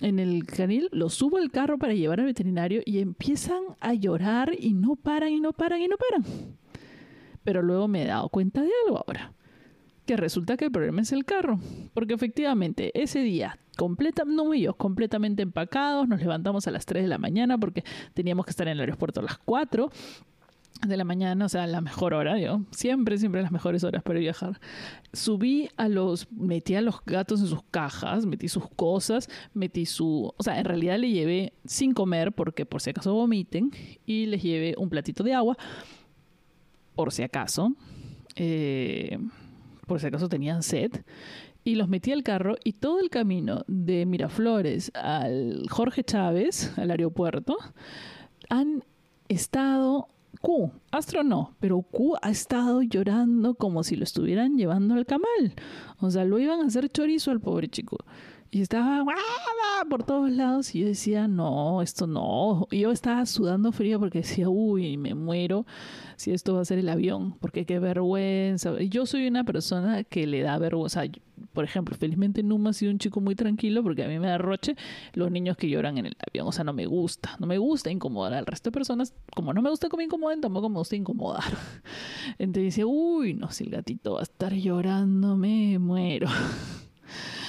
en 0.00 0.18
el 0.18 0.44
canil, 0.44 0.88
los 0.92 1.14
subo 1.14 1.38
al 1.38 1.50
carro 1.50 1.78
para 1.78 1.94
llevar 1.94 2.20
al 2.20 2.26
veterinario 2.26 2.82
y 2.84 2.98
empiezan 2.98 3.62
a 3.80 3.94
llorar 3.94 4.52
y 4.58 4.74
no 4.74 4.96
paran 4.96 5.30
y 5.30 5.40
no 5.40 5.52
paran 5.52 5.80
y 5.80 5.88
no 5.88 5.96
paran. 5.96 6.24
Pero 7.42 7.62
luego 7.62 7.88
me 7.88 8.02
he 8.02 8.06
dado 8.06 8.28
cuenta 8.28 8.60
de 8.62 8.70
algo 8.86 8.98
ahora. 8.98 9.32
Que 10.10 10.16
resulta 10.16 10.56
que 10.56 10.64
el 10.64 10.72
problema 10.72 11.02
es 11.02 11.12
el 11.12 11.24
carro. 11.24 11.60
Porque 11.94 12.14
efectivamente, 12.14 12.90
ese 13.00 13.20
día, 13.20 13.60
completa, 13.76 14.24
no 14.26 14.52
ellos, 14.52 14.74
completamente 14.74 15.40
empacados, 15.40 16.08
nos 16.08 16.18
levantamos 16.18 16.66
a 16.66 16.72
las 16.72 16.84
3 16.84 17.04
de 17.04 17.08
la 17.08 17.18
mañana 17.18 17.56
porque 17.58 17.84
teníamos 18.12 18.44
que 18.44 18.50
estar 18.50 18.66
en 18.66 18.72
el 18.72 18.80
aeropuerto 18.80 19.20
a 19.20 19.22
las 19.22 19.38
4 19.38 19.88
de 20.84 20.96
la 20.96 21.04
mañana, 21.04 21.44
o 21.44 21.48
sea, 21.48 21.64
la 21.68 21.80
mejor 21.80 22.12
hora, 22.12 22.40
yo 22.40 22.62
siempre, 22.72 23.18
siempre 23.18 23.40
las 23.40 23.52
mejores 23.52 23.84
horas 23.84 24.02
para 24.02 24.18
viajar. 24.18 24.58
Subí 25.12 25.68
a 25.76 25.88
los, 25.88 26.28
metí 26.32 26.74
a 26.74 26.80
los 26.80 27.04
gatos 27.06 27.40
en 27.40 27.46
sus 27.46 27.62
cajas, 27.70 28.26
metí 28.26 28.48
sus 28.48 28.68
cosas, 28.68 29.28
metí 29.54 29.86
su, 29.86 30.34
o 30.36 30.42
sea, 30.42 30.58
en 30.58 30.64
realidad 30.64 30.98
le 30.98 31.12
llevé 31.12 31.52
sin 31.64 31.94
comer 31.94 32.32
porque 32.32 32.66
por 32.66 32.80
si 32.80 32.90
acaso 32.90 33.14
vomiten 33.14 33.70
y 34.06 34.26
les 34.26 34.42
llevé 34.42 34.74
un 34.76 34.90
platito 34.90 35.22
de 35.22 35.34
agua, 35.34 35.56
por 36.96 37.12
si 37.12 37.22
acaso, 37.22 37.76
eh, 38.34 39.16
por 39.90 39.98
si 39.98 40.06
acaso 40.06 40.28
tenían 40.28 40.62
sed. 40.62 40.92
Y 41.64 41.74
los 41.74 41.88
metí 41.88 42.12
al 42.12 42.22
carro 42.22 42.54
y 42.62 42.74
todo 42.74 43.00
el 43.00 43.10
camino 43.10 43.64
de 43.66 44.06
Miraflores 44.06 44.92
al 44.94 45.66
Jorge 45.68 46.04
Chávez, 46.04 46.78
al 46.78 46.92
aeropuerto, 46.92 47.56
han 48.48 48.84
estado 49.26 50.06
Q, 50.40 50.70
Astro 50.92 51.24
no, 51.24 51.56
pero 51.58 51.82
Q 51.82 52.14
ha 52.22 52.30
estado 52.30 52.82
llorando 52.82 53.54
como 53.54 53.82
si 53.82 53.96
lo 53.96 54.04
estuvieran 54.04 54.56
llevando 54.56 54.94
al 54.94 55.06
camal. 55.06 55.56
O 55.98 56.08
sea, 56.08 56.24
lo 56.24 56.38
iban 56.38 56.60
a 56.60 56.66
hacer 56.66 56.88
chorizo 56.88 57.32
al 57.32 57.40
pobre 57.40 57.66
chico. 57.66 57.98
Y 58.52 58.62
estaba 58.62 59.04
por 59.88 60.02
todos 60.02 60.30
lados 60.30 60.74
y 60.74 60.80
yo 60.80 60.86
decía, 60.86 61.28
no, 61.28 61.82
esto 61.82 62.08
no. 62.08 62.66
Y 62.72 62.80
yo 62.80 62.90
estaba 62.90 63.24
sudando 63.26 63.70
frío 63.70 64.00
porque 64.00 64.18
decía, 64.18 64.48
uy, 64.48 64.96
me 64.96 65.14
muero 65.14 65.66
si 66.16 66.32
esto 66.32 66.54
va 66.54 66.62
a 66.62 66.64
ser 66.64 66.78
el 66.78 66.88
avión, 66.88 67.38
porque 67.38 67.64
qué 67.64 67.78
vergüenza. 67.78 68.76
Yo 68.82 69.06
soy 69.06 69.28
una 69.28 69.44
persona 69.44 70.02
que 70.02 70.26
le 70.26 70.42
da 70.42 70.58
vergüenza. 70.58 71.04
Por 71.52 71.64
ejemplo, 71.64 71.96
felizmente 71.96 72.42
Numa 72.42 72.70
ha 72.70 72.72
sido 72.72 72.90
un 72.90 72.98
chico 72.98 73.20
muy 73.20 73.36
tranquilo 73.36 73.84
porque 73.84 74.04
a 74.04 74.08
mí 74.08 74.18
me 74.18 74.26
da 74.26 74.38
roche 74.38 74.74
los 75.14 75.30
niños 75.30 75.56
que 75.56 75.68
lloran 75.68 75.96
en 75.98 76.06
el 76.06 76.16
avión. 76.28 76.48
O 76.48 76.52
sea, 76.52 76.64
no 76.64 76.72
me 76.72 76.86
gusta. 76.86 77.36
No 77.38 77.46
me 77.46 77.58
gusta 77.58 77.90
incomodar 77.90 78.34
al 78.34 78.46
resto 78.46 78.70
de 78.70 78.74
personas. 78.74 79.14
Como 79.34 79.54
no 79.54 79.62
me 79.62 79.70
gusta 79.70 79.88
que 79.88 79.96
me 79.96 80.04
incomoden, 80.04 80.40
tampoco 80.40 80.68
me 80.68 80.78
gusta 80.78 80.96
incomodar. 80.96 81.44
Entonces 82.38 82.74
dice, 82.74 82.84
uy, 82.84 83.34
no, 83.34 83.50
si 83.52 83.64
el 83.64 83.70
gatito 83.70 84.14
va 84.14 84.20
a 84.20 84.24
estar 84.24 84.52
llorando, 84.52 85.36
me 85.36 85.78
muero. 85.78 86.28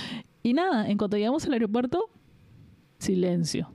Y 0.43 0.53
nada, 0.53 0.89
en 0.89 0.97
cuanto 0.97 1.17
llegamos 1.17 1.45
al 1.45 1.53
aeropuerto, 1.53 2.09
silencio, 2.97 3.73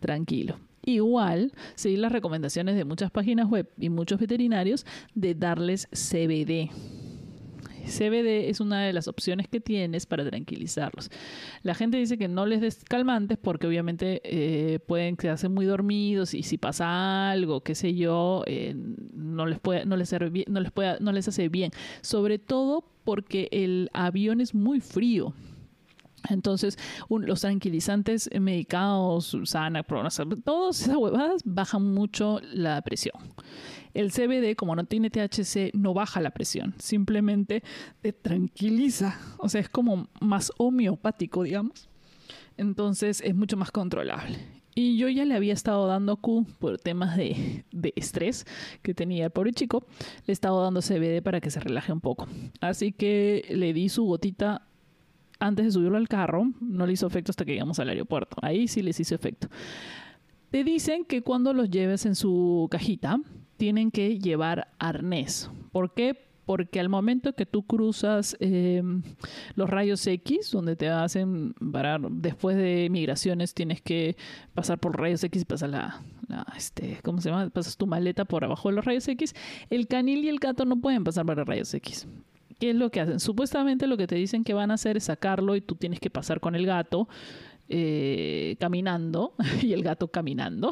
tranquilo. 0.00 0.58
Igual, 0.84 1.52
seguir 1.74 1.98
las 1.98 2.12
recomendaciones 2.12 2.76
de 2.76 2.84
muchas 2.84 3.10
páginas 3.10 3.48
web 3.48 3.68
y 3.78 3.90
muchos 3.90 4.18
veterinarios 4.18 4.86
de 5.14 5.34
darles 5.34 5.88
CBD. 5.92 6.70
CBD 7.88 8.48
es 8.48 8.60
una 8.60 8.82
de 8.82 8.92
las 8.92 9.08
opciones 9.08 9.48
que 9.48 9.60
tienes 9.60 10.06
para 10.06 10.28
tranquilizarlos. 10.28 11.10
La 11.62 11.74
gente 11.74 11.96
dice 11.96 12.18
que 12.18 12.28
no 12.28 12.46
les 12.46 12.60
des 12.60 12.84
calmantes 12.84 13.38
porque 13.38 13.66
obviamente 13.66 14.20
eh, 14.24 14.78
pueden 14.80 15.16
quedarse 15.16 15.48
muy 15.48 15.66
dormidos 15.66 16.34
y 16.34 16.42
si 16.42 16.58
pasa 16.58 17.30
algo, 17.30 17.62
qué 17.62 17.74
sé 17.74 17.94
yo, 17.94 18.44
eh, 18.46 18.74
no 19.14 19.46
les 19.46 19.58
puede, 19.58 19.84
no 19.86 19.96
les 19.96 20.12
no 20.12 20.60
les 20.60 20.72
no 21.00 21.12
les 21.12 21.28
hace 21.28 21.48
bien. 21.48 21.70
Sobre 22.02 22.38
todo 22.38 22.84
porque 23.04 23.48
el 23.50 23.90
avión 23.92 24.40
es 24.40 24.54
muy 24.54 24.80
frío. 24.80 25.34
Entonces, 26.28 26.78
los 27.08 27.40
tranquilizantes 27.40 28.28
medicados, 28.38 29.36
sana, 29.44 29.82
todas 29.82 30.80
esas 30.80 30.96
huevadas 30.96 31.42
bajan 31.44 31.92
mucho 31.94 32.40
la 32.52 32.80
presión. 32.82 33.14
El 33.94 34.12
CBD, 34.12 34.54
como 34.56 34.76
no 34.76 34.84
tiene 34.84 35.10
THC, 35.10 35.74
no 35.74 35.94
baja 35.94 36.20
la 36.20 36.30
presión, 36.30 36.74
simplemente 36.78 37.62
te 38.00 38.12
tranquiliza. 38.12 39.18
O 39.38 39.48
sea, 39.48 39.60
es 39.60 39.68
como 39.68 40.08
más 40.20 40.52
homeopático, 40.58 41.42
digamos. 41.42 41.88
Entonces, 42.56 43.20
es 43.20 43.34
mucho 43.34 43.56
más 43.56 43.70
controlable. 43.70 44.38
Y 44.74 44.96
yo 44.96 45.08
ya 45.08 45.24
le 45.24 45.34
había 45.34 45.54
estado 45.54 45.88
dando 45.88 46.18
Q 46.18 46.46
por 46.60 46.78
temas 46.78 47.16
de, 47.16 47.64
de, 47.72 47.92
estrés 47.96 48.46
que 48.82 48.94
tenía 48.94 49.24
el 49.24 49.30
pobre 49.32 49.52
chico. 49.52 49.84
Le 50.26 50.30
he 50.30 50.32
estado 50.32 50.62
dando 50.62 50.80
CBD 50.80 51.20
para 51.20 51.40
que 51.40 51.50
se 51.50 51.58
relaje 51.58 51.92
un 51.92 52.00
poco. 52.00 52.28
Así 52.60 52.92
que 52.92 53.44
le 53.50 53.72
di 53.72 53.88
su 53.88 54.04
gotita 54.04 54.68
antes 55.38 55.66
de 55.66 55.72
subirlo 55.72 55.96
al 55.96 56.08
carro, 56.08 56.50
no 56.60 56.86
le 56.86 56.92
hizo 56.92 57.06
efecto 57.06 57.30
hasta 57.30 57.44
que 57.44 57.52
llegamos 57.52 57.78
al 57.78 57.88
aeropuerto. 57.88 58.36
Ahí 58.42 58.68
sí 58.68 58.82
les 58.82 58.98
hizo 59.00 59.14
efecto. 59.14 59.48
Te 60.50 60.64
dicen 60.64 61.04
que 61.04 61.22
cuando 61.22 61.52
los 61.52 61.70
lleves 61.70 62.06
en 62.06 62.14
su 62.14 62.68
cajita, 62.70 63.20
tienen 63.58 63.90
que 63.90 64.18
llevar 64.18 64.68
arnés. 64.78 65.50
¿Por 65.72 65.92
qué? 65.92 66.16
Porque 66.46 66.80
al 66.80 66.88
momento 66.88 67.34
que 67.34 67.44
tú 67.44 67.66
cruzas 67.66 68.34
eh, 68.40 68.82
los 69.54 69.68
rayos 69.68 70.06
X, 70.06 70.50
donde 70.50 70.76
te 70.76 70.88
hacen 70.88 71.52
parar 71.72 72.00
después 72.10 72.56
de 72.56 72.88
migraciones, 72.90 73.52
tienes 73.52 73.82
que 73.82 74.16
pasar 74.54 74.78
por 74.78 74.98
rayos 74.98 75.22
X 75.24 75.42
y 75.42 75.44
pasar 75.44 75.68
la, 75.68 76.02
este, 76.56 77.00
¿cómo 77.04 77.20
se 77.20 77.28
llama? 77.28 77.50
Pasas 77.50 77.76
tu 77.76 77.86
maleta 77.86 78.24
por 78.24 78.44
abajo 78.44 78.70
de 78.70 78.76
los 78.76 78.84
rayos 78.86 79.06
X. 79.06 79.34
El 79.68 79.86
canil 79.86 80.24
y 80.24 80.30
el 80.30 80.38
gato 80.38 80.64
no 80.64 80.80
pueden 80.80 81.04
pasar 81.04 81.26
los 81.26 81.46
rayos 81.46 81.74
X. 81.74 82.08
¿Qué 82.58 82.70
es 82.70 82.76
lo 82.76 82.90
que 82.90 83.00
hacen? 83.00 83.20
Supuestamente 83.20 83.86
lo 83.86 83.96
que 83.96 84.06
te 84.06 84.16
dicen 84.16 84.44
que 84.44 84.54
van 84.54 84.70
a 84.70 84.74
hacer 84.74 84.96
es 84.96 85.04
sacarlo 85.04 85.56
y 85.56 85.60
tú 85.60 85.74
tienes 85.74 86.00
que 86.00 86.10
pasar 86.10 86.40
con 86.40 86.54
el 86.54 86.66
gato 86.66 87.08
eh, 87.68 88.56
caminando 88.58 89.34
y 89.62 89.72
el 89.72 89.82
gato 89.82 90.08
caminando 90.08 90.70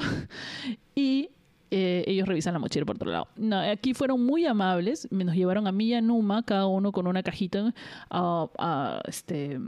y 0.94 1.30
eh, 1.70 2.04
ellos 2.06 2.26
revisan 2.26 2.54
la 2.54 2.58
mochila 2.58 2.86
por 2.86 2.96
otro 2.96 3.10
lado. 3.10 3.28
Aquí 3.70 3.94
fueron 3.94 4.24
muy 4.24 4.46
amables, 4.46 5.08
me 5.10 5.24
nos 5.24 5.34
llevaron 5.34 5.66
a 5.66 5.72
mí 5.72 5.86
y 5.86 5.94
a 5.94 6.00
Numa, 6.00 6.42
cada 6.44 6.66
uno 6.66 6.92
con 6.92 7.06
una 7.06 7.22
cajita 7.22 7.74
a 8.10 9.02
este 9.06 9.58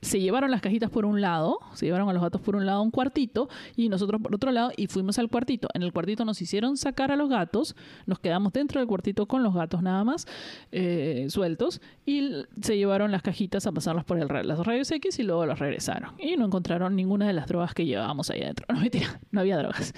se 0.00 0.20
llevaron 0.20 0.50
las 0.50 0.60
cajitas 0.60 0.90
por 0.90 1.04
un 1.04 1.20
lado, 1.20 1.58
se 1.74 1.86
llevaron 1.86 2.08
a 2.08 2.12
los 2.12 2.22
gatos 2.22 2.40
por 2.40 2.56
un 2.56 2.66
lado 2.66 2.82
un 2.82 2.90
cuartito 2.90 3.48
y 3.76 3.88
nosotros 3.88 4.20
por 4.20 4.34
otro 4.34 4.50
lado 4.50 4.72
y 4.76 4.86
fuimos 4.86 5.18
al 5.18 5.28
cuartito. 5.28 5.68
En 5.74 5.82
el 5.82 5.92
cuartito 5.92 6.24
nos 6.24 6.40
hicieron 6.42 6.76
sacar 6.76 7.12
a 7.12 7.16
los 7.16 7.28
gatos, 7.28 7.76
nos 8.06 8.18
quedamos 8.18 8.52
dentro 8.52 8.80
del 8.80 8.88
cuartito 8.88 9.26
con 9.26 9.42
los 9.42 9.54
gatos 9.54 9.82
nada 9.82 10.04
más 10.04 10.26
eh, 10.72 11.26
sueltos 11.28 11.80
y 12.06 12.44
se 12.60 12.76
llevaron 12.76 13.12
las 13.12 13.22
cajitas 13.22 13.66
a 13.66 13.72
pasarlas 13.72 14.04
por 14.04 14.18
el, 14.18 14.28
las 14.46 14.58
rayos 14.66 14.90
X 14.90 15.18
y 15.18 15.22
luego 15.22 15.46
las 15.46 15.58
regresaron. 15.58 16.14
Y 16.18 16.36
no 16.36 16.46
encontraron 16.46 16.96
ninguna 16.96 17.26
de 17.26 17.32
las 17.32 17.46
drogas 17.46 17.74
que 17.74 17.86
llevábamos 17.86 18.30
ahí 18.30 18.42
adentro. 18.42 18.66
No, 18.72 18.80
mentira, 18.80 19.20
no 19.30 19.40
había 19.40 19.58
drogas. 19.58 19.92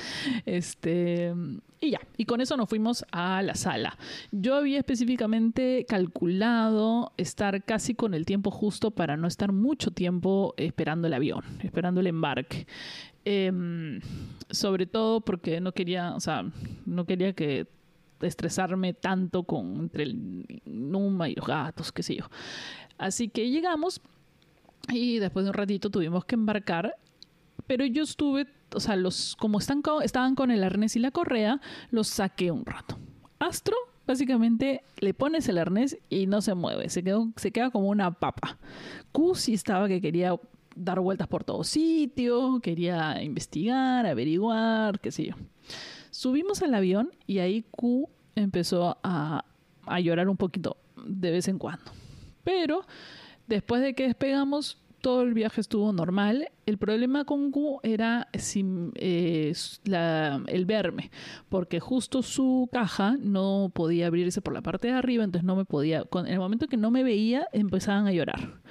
Este, 0.46 1.32
y 1.80 1.90
ya, 1.90 2.00
y 2.16 2.24
con 2.24 2.40
eso 2.40 2.56
nos 2.56 2.68
fuimos 2.68 3.04
a 3.12 3.40
la 3.42 3.54
sala. 3.54 3.96
Yo 4.32 4.56
había 4.56 4.78
específicamente 4.78 5.86
calculado 5.88 7.12
estar 7.16 7.62
casi 7.62 7.94
con 7.94 8.14
el 8.14 8.26
tiempo 8.26 8.50
justo 8.50 8.90
para 8.90 9.16
no 9.16 9.28
estar 9.28 9.52
mucho 9.54 9.90
tiempo 9.90 10.54
esperando 10.56 11.06
el 11.06 11.14
avión, 11.14 11.42
esperando 11.62 12.00
el 12.00 12.08
embarque. 12.08 12.66
Em, 13.24 14.00
sobre 14.50 14.86
todo 14.86 15.20
porque 15.20 15.60
no 15.60 15.72
quería, 15.72 16.14
o 16.14 16.20
sea, 16.20 16.44
no 16.84 17.06
quería 17.06 17.32
que 17.32 17.66
estresarme 18.20 18.92
tanto 18.92 19.44
con 19.44 19.76
entre 19.76 20.04
el 20.04 20.60
Numa 20.66 21.28
y 21.28 21.34
los 21.34 21.46
gatos, 21.46 21.92
qué 21.92 22.02
sé 22.02 22.16
yo. 22.16 22.24
Así 22.98 23.28
que 23.28 23.50
llegamos 23.50 24.00
y 24.92 25.18
después 25.18 25.44
de 25.44 25.50
un 25.50 25.54
ratito 25.54 25.90
tuvimos 25.90 26.24
que 26.24 26.34
embarcar, 26.34 26.94
pero 27.66 27.84
yo 27.86 28.02
estuve 28.02 28.46
o 28.74 28.80
sea, 28.80 28.96
los, 28.96 29.36
como 29.36 29.58
están 29.58 29.82
estaban 30.02 30.34
con 30.34 30.50
el 30.50 30.62
arnés 30.64 30.96
y 30.96 30.98
la 30.98 31.10
correa, 31.10 31.60
los 31.90 32.08
saqué 32.08 32.50
un 32.50 32.66
rato. 32.66 32.98
Astro, 33.38 33.76
básicamente, 34.06 34.82
le 34.98 35.14
pones 35.14 35.48
el 35.48 35.58
arnés 35.58 35.98
y 36.08 36.26
no 36.26 36.40
se 36.40 36.54
mueve, 36.54 36.88
se, 36.88 37.02
queda 37.52 37.70
como 37.70 37.88
una 37.88 38.10
papa. 38.12 38.58
Q 39.12 39.34
sí 39.34 39.54
estaba 39.54 39.88
que 39.88 40.00
quería 40.00 40.38
dar 40.76 41.00
vueltas 41.00 41.28
por 41.28 41.44
todo 41.44 41.64
sitio, 41.64 42.60
quería 42.60 43.22
investigar, 43.22 44.06
averiguar, 44.06 45.00
qué 45.00 45.10
sé 45.10 45.26
yo. 45.26 45.34
Subimos 46.10 46.62
al 46.62 46.74
avión 46.74 47.10
y 47.26 47.38
ahí 47.38 47.64
Q 47.70 48.08
empezó 48.34 48.98
a, 49.02 49.44
a 49.86 50.00
llorar 50.00 50.28
un 50.28 50.36
poquito 50.36 50.76
de 51.06 51.30
vez 51.30 51.48
en 51.48 51.58
cuando. 51.58 51.90
Pero 52.42 52.84
después 53.46 53.82
de 53.82 53.94
que 53.94 54.04
despegamos, 54.04 54.78
todo 55.04 55.20
el 55.20 55.34
viaje 55.34 55.60
estuvo 55.60 55.92
normal. 55.92 56.48
El 56.64 56.78
problema 56.78 57.26
con 57.26 57.50
Gu 57.50 57.78
era 57.82 58.26
eh, 58.32 59.52
el 60.46 60.64
verme, 60.64 61.10
porque 61.50 61.78
justo 61.78 62.22
su 62.22 62.70
caja 62.72 63.18
no 63.20 63.70
podía 63.74 64.06
abrirse 64.06 64.40
por 64.40 64.54
la 64.54 64.62
parte 64.62 64.88
de 64.88 64.94
arriba, 64.94 65.22
entonces 65.22 65.44
no 65.44 65.56
me 65.56 65.66
podía. 65.66 66.06
en 66.10 66.26
el 66.26 66.38
momento 66.38 66.68
que 66.68 66.78
no 66.78 66.90
me 66.90 67.02
veía, 67.04 67.46
empezaban 67.52 68.06
a 68.06 68.12
llorar. 68.12 68.62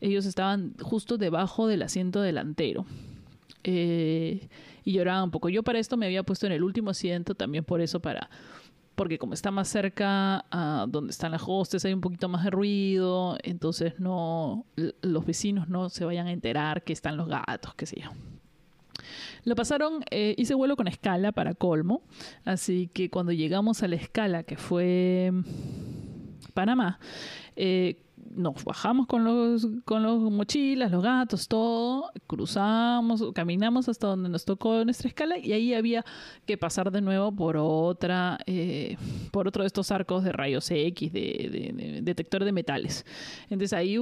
Ellos 0.00 0.26
estaban 0.26 0.74
justo 0.82 1.16
debajo 1.16 1.68
del 1.68 1.82
asiento 1.82 2.22
delantero. 2.22 2.84
Eh, 3.62 4.48
y 4.82 4.92
lloraban 4.92 5.24
un 5.24 5.30
poco. 5.30 5.48
Yo 5.48 5.62
para 5.62 5.78
esto 5.78 5.96
me 5.96 6.06
había 6.06 6.24
puesto 6.24 6.46
en 6.46 6.52
el 6.52 6.64
último 6.64 6.90
asiento, 6.90 7.36
también 7.36 7.62
por 7.62 7.80
eso, 7.80 8.00
para 8.00 8.30
porque 8.98 9.16
como 9.16 9.32
está 9.32 9.52
más 9.52 9.68
cerca 9.68 10.44
a 10.50 10.86
donde 10.88 11.12
están 11.12 11.30
las 11.30 11.42
hostes 11.46 11.84
hay 11.84 11.94
un 11.94 12.00
poquito 12.00 12.28
más 12.28 12.42
de 12.42 12.50
ruido, 12.50 13.38
entonces 13.44 14.00
no 14.00 14.66
los 14.76 15.24
vecinos 15.24 15.68
no 15.68 15.88
se 15.88 16.04
vayan 16.04 16.26
a 16.26 16.32
enterar 16.32 16.82
que 16.82 16.92
están 16.92 17.16
los 17.16 17.28
gatos, 17.28 17.74
qué 17.76 17.86
sé 17.86 18.00
yo. 18.02 18.10
Lo 19.44 19.54
pasaron, 19.54 20.04
eh, 20.10 20.34
hice 20.36 20.54
vuelo 20.54 20.74
con 20.74 20.88
escala 20.88 21.30
para 21.30 21.54
colmo, 21.54 22.02
así 22.44 22.90
que 22.92 23.08
cuando 23.08 23.30
llegamos 23.30 23.84
a 23.84 23.88
la 23.88 23.94
escala 23.94 24.42
que 24.42 24.56
fue 24.56 25.32
Panamá, 26.52 26.98
eh, 27.54 28.02
nos 28.34 28.64
bajamos 28.64 29.06
con 29.06 29.24
los, 29.24 29.66
con 29.84 30.02
los 30.02 30.20
mochilas, 30.30 30.90
los 30.90 31.02
gatos, 31.02 31.48
todo, 31.48 32.10
cruzamos, 32.26 33.24
caminamos 33.34 33.88
hasta 33.88 34.06
donde 34.06 34.28
nos 34.28 34.44
tocó 34.44 34.84
nuestra 34.84 35.08
escala 35.08 35.38
y 35.38 35.52
ahí 35.52 35.74
había 35.74 36.04
que 36.46 36.56
pasar 36.56 36.90
de 36.90 37.00
nuevo 37.00 37.32
por 37.32 37.56
otra, 37.56 38.38
eh, 38.46 38.96
por 39.30 39.48
otro 39.48 39.62
de 39.62 39.66
estos 39.66 39.90
arcos 39.90 40.24
de 40.24 40.32
rayos 40.32 40.70
X, 40.70 41.12
de, 41.12 42.00
detector 42.02 42.44
de 42.44 42.52
metales. 42.52 43.04
Entonces 43.50 43.72
ahí 43.72 43.98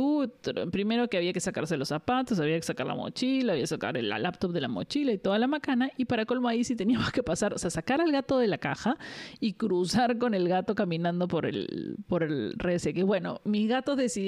primero 0.71 1.09
que 1.09 1.17
había 1.17 1.33
que 1.33 1.41
sacarse 1.41 1.77
los 1.77 1.89
zapatos, 1.89 2.39
había 2.39 2.57
que 2.57 2.63
sacar 2.63 2.87
la 2.87 2.95
mochila, 2.95 3.53
había 3.53 3.63
que 3.63 3.69
sacar 3.69 3.97
la 3.97 4.19
laptop 4.19 4.53
de 4.53 4.61
la 4.61 4.69
mochila 4.69 5.13
y 5.13 5.19
toda 5.19 5.39
la 5.39 5.47
macana 5.47 5.91
y 5.97 6.05
para 6.05 6.27
colmo 6.27 6.49
ahí 6.49 6.65
sí 6.65 6.77
teníamos 6.77 7.11
que 7.13 7.23
pasar, 7.23 7.55
o 7.55 7.59
sea, 7.59 7.71
sacar 7.71 8.01
al 8.01 8.13
gato 8.13 8.39
de 8.39 8.49
la 8.49 8.59
caja 8.59 8.99
y 9.41 9.55
cruzar 9.55 10.19
con 10.19 10.35
el 10.35 10.49
gato 10.49 10.75
caminando 10.75 11.29
por 11.29 11.47
el, 11.47 11.97
por 12.07 12.23
el 12.23 12.55
que 12.95 13.03
bueno, 13.03 13.41
mis 13.45 13.69
gatos 13.69 13.97
decidieron 13.97 14.26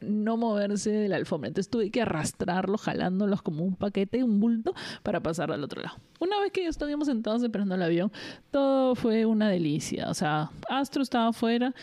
no 0.00 0.36
moverse 0.36 0.90
de 0.90 1.08
la 1.08 1.16
alfombra, 1.16 1.48
entonces 1.48 1.70
tuve 1.70 1.90
que 1.90 2.02
arrastrarlos, 2.02 2.82
jalándolos 2.82 3.42
como 3.42 3.64
un 3.64 3.76
paquete, 3.76 4.22
un 4.22 4.40
bulto, 4.40 4.74
para 5.02 5.20
pasar 5.20 5.52
al 5.52 5.62
otro 5.64 5.82
lado. 5.82 5.96
Una 6.20 6.40
vez 6.40 6.52
que 6.52 6.62
ya 6.62 6.68
estábamos 6.68 7.06
sentados 7.06 7.42
esperando 7.42 7.74
el 7.74 7.82
avión, 7.82 8.12
todo 8.50 8.94
fue 8.94 9.26
una 9.26 9.48
delicia. 9.48 10.08
O 10.08 10.14
sea, 10.14 10.50
Astro 10.68 11.02
estaba 11.02 11.28
afuera, 11.28 11.74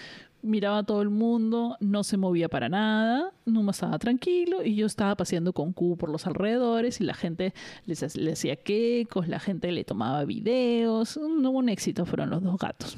miraba 0.41 0.79
a 0.79 0.83
todo 0.83 1.01
el 1.01 1.09
mundo, 1.09 1.75
no 1.79 2.03
se 2.03 2.17
movía 2.17 2.49
para 2.49 2.69
nada, 2.69 3.31
no 3.45 3.69
estaba 3.69 3.99
tranquilo 3.99 4.63
y 4.63 4.75
yo 4.75 4.85
estaba 4.85 5.15
paseando 5.15 5.53
con 5.53 5.73
Q 5.73 5.97
por 5.97 6.09
los 6.09 6.27
alrededores 6.27 7.01
y 7.01 7.03
la 7.03 7.13
gente 7.13 7.53
les, 7.85 8.15
le 8.15 8.31
hacía 8.31 8.55
quecos, 8.55 9.27
la 9.27 9.39
gente 9.39 9.71
le 9.71 9.83
tomaba 9.83 10.23
videos, 10.25 11.17
hubo 11.17 11.49
un 11.49 11.69
éxito, 11.69 12.05
fueron 12.05 12.29
los 12.29 12.43
dos 12.43 12.57
gatos. 12.57 12.97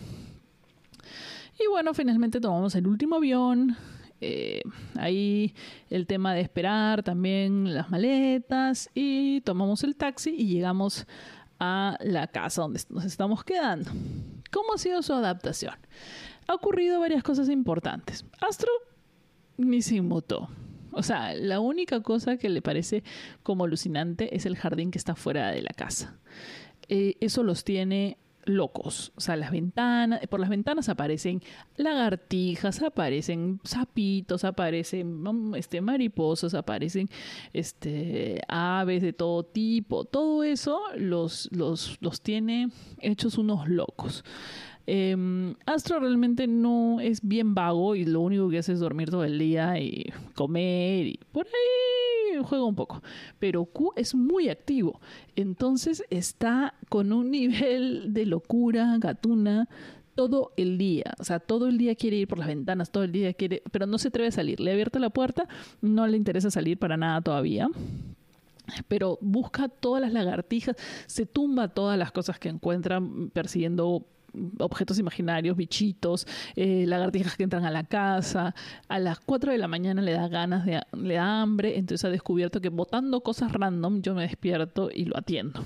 Y 1.60 1.68
bueno, 1.70 1.94
finalmente 1.94 2.40
tomamos 2.40 2.74
el 2.76 2.88
último 2.88 3.18
avión. 3.18 3.76
Eh, 4.22 4.62
ahí 4.96 5.56
el 5.90 6.06
tema 6.06 6.34
de 6.34 6.42
esperar 6.42 7.02
también 7.02 7.74
las 7.74 7.90
maletas 7.90 8.90
y 8.94 9.42
tomamos 9.42 9.84
el 9.84 9.96
taxi 9.96 10.30
y 10.38 10.48
llegamos 10.48 11.08
a 11.60 11.98
la 12.02 12.28
casa 12.28 12.62
donde 12.62 12.82
nos 12.90 13.06
estamos 13.06 13.44
quedando. 13.44 13.92
¿Cómo 14.52 14.74
ha 14.76 14.78
sido 14.78 15.02
su 15.02 15.14
adaptación? 15.14 15.76
Ha 16.48 16.54
ocurrido 16.54 17.00
varias 17.00 17.24
cosas 17.24 17.50
importantes. 17.50 18.26
Astro 18.40 18.70
ni 19.58 19.82
se 19.82 19.96
inmutó. 19.96 20.50
O 20.92 21.04
sea, 21.04 21.34
la 21.34 21.60
única 21.60 22.02
cosa 22.02 22.38
que 22.38 22.50
le 22.50 22.62
parece 22.62 23.04
como 23.44 23.64
alucinante 23.64 24.36
es 24.36 24.46
el 24.46 24.58
jardín 24.58 24.92
que 24.92 24.98
está 24.98 25.16
fuera 25.16 25.52
de 25.52 25.62
la 25.62 25.72
casa. 25.72 26.18
Eh, 26.90 27.16
eso 27.22 27.44
los 27.44 27.64
tiene 27.64 28.18
locos. 28.46 29.12
O 29.16 29.22
sea, 29.22 29.36
las 29.36 29.52
ventanas, 29.52 30.26
por 30.28 30.40
las 30.40 30.50
ventanas 30.50 30.90
aparecen 30.90 31.42
lagartijas, 31.78 32.82
aparecen 32.82 33.60
sapitos, 33.64 34.44
aparecen 34.44 35.22
mm, 35.22 35.56
este, 35.56 35.82
mariposas, 35.82 36.54
aparecen 36.54 37.10
este, 37.54 38.42
aves 38.48 39.02
de 39.02 39.14
todo 39.14 39.44
tipo. 39.44 40.06
Todo 40.06 40.44
eso 40.44 40.82
los, 40.96 41.50
los, 41.52 41.98
los 42.02 42.22
tiene 42.22 42.70
hechos 43.00 43.38
unos 43.38 43.68
locos. 43.68 44.24
Em, 44.88 45.56
Astro 45.66 46.00
realmente 46.00 46.48
no 46.48 47.00
es 47.00 47.22
bien 47.22 47.54
vago 47.54 47.96
y 47.96 48.04
lo 48.06 48.22
único 48.22 48.50
que 48.50 48.58
hace 48.58 48.74
es 48.74 48.80
dormir 48.80 49.10
todo 49.12 49.24
el 49.24 49.38
día 49.38 49.80
y 49.80 50.12
comer 50.34 51.06
y 51.08 51.20
por 51.32 51.46
ahí 51.46 52.11
juega 52.44 52.64
un 52.66 52.76
poco. 52.76 53.02
Pero 53.40 53.66
Q 53.66 53.94
es 53.96 54.16
muy 54.16 54.50
activo. 54.50 55.00
Entonces 55.36 56.04
está 56.10 56.76
con 56.90 57.14
un 57.14 57.32
nivel 57.32 58.14
de 58.14 58.26
locura 58.26 58.96
gatuna 59.00 59.68
todo 60.16 60.52
el 60.58 60.78
día, 60.78 61.14
o 61.20 61.24
sea, 61.24 61.40
todo 61.40 61.68
el 61.68 61.78
día 61.78 61.96
quiere 61.96 62.18
ir 62.18 62.28
por 62.28 62.38
las 62.38 62.48
ventanas, 62.48 62.92
todo 62.92 63.06
el 63.06 63.14
día 63.14 63.34
quiere, 63.34 63.64
pero 63.72 63.88
no 63.88 63.98
se 63.98 64.10
atreve 64.10 64.28
a 64.28 64.32
salir. 64.32 64.60
Le 64.60 64.70
ha 64.70 64.74
abierto 64.74 65.00
la 65.00 65.10
puerta, 65.10 65.48
no 65.82 66.06
le 66.06 66.18
interesa 66.18 66.52
salir 66.52 66.78
para 66.78 66.98
nada 66.98 67.22
todavía 67.22 67.70
pero 68.88 69.18
busca 69.22 69.68
todas 69.68 70.02
las 70.02 70.14
lagartijas, 70.14 70.76
se 71.06 71.26
tumba 71.26 71.70
todas 71.70 71.98
las 71.98 72.12
cosas 72.12 72.40
que 72.40 72.50
encuentra 72.50 73.02
persiguiendo 73.34 74.06
objetos 74.60 75.00
imaginarios, 75.00 75.58
bichitos, 75.58 76.28
eh, 76.56 76.86
lagartijas 76.88 77.36
que 77.36 77.44
entran 77.44 77.66
a 77.66 77.72
la 77.72 77.84
casa. 77.84 78.56
A 78.88 79.00
las 79.00 79.20
4 79.20 79.52
de 79.52 79.58
la 79.58 79.68
mañana 79.68 80.02
le 80.02 80.14
da 80.14 80.28
ganas, 80.28 80.66
de, 80.66 80.82
le 80.94 81.16
da 81.16 81.42
hambre, 81.42 81.78
entonces 81.78 82.06
ha 82.06 82.10
descubierto 82.10 82.62
que 82.62 82.70
botando 82.70 83.22
cosas 83.22 83.52
random 83.52 84.02
yo 84.02 84.16
me 84.16 84.24
despierto 84.24 84.90
y 84.94 85.06
lo 85.06 85.18
atiendo. 85.18 85.66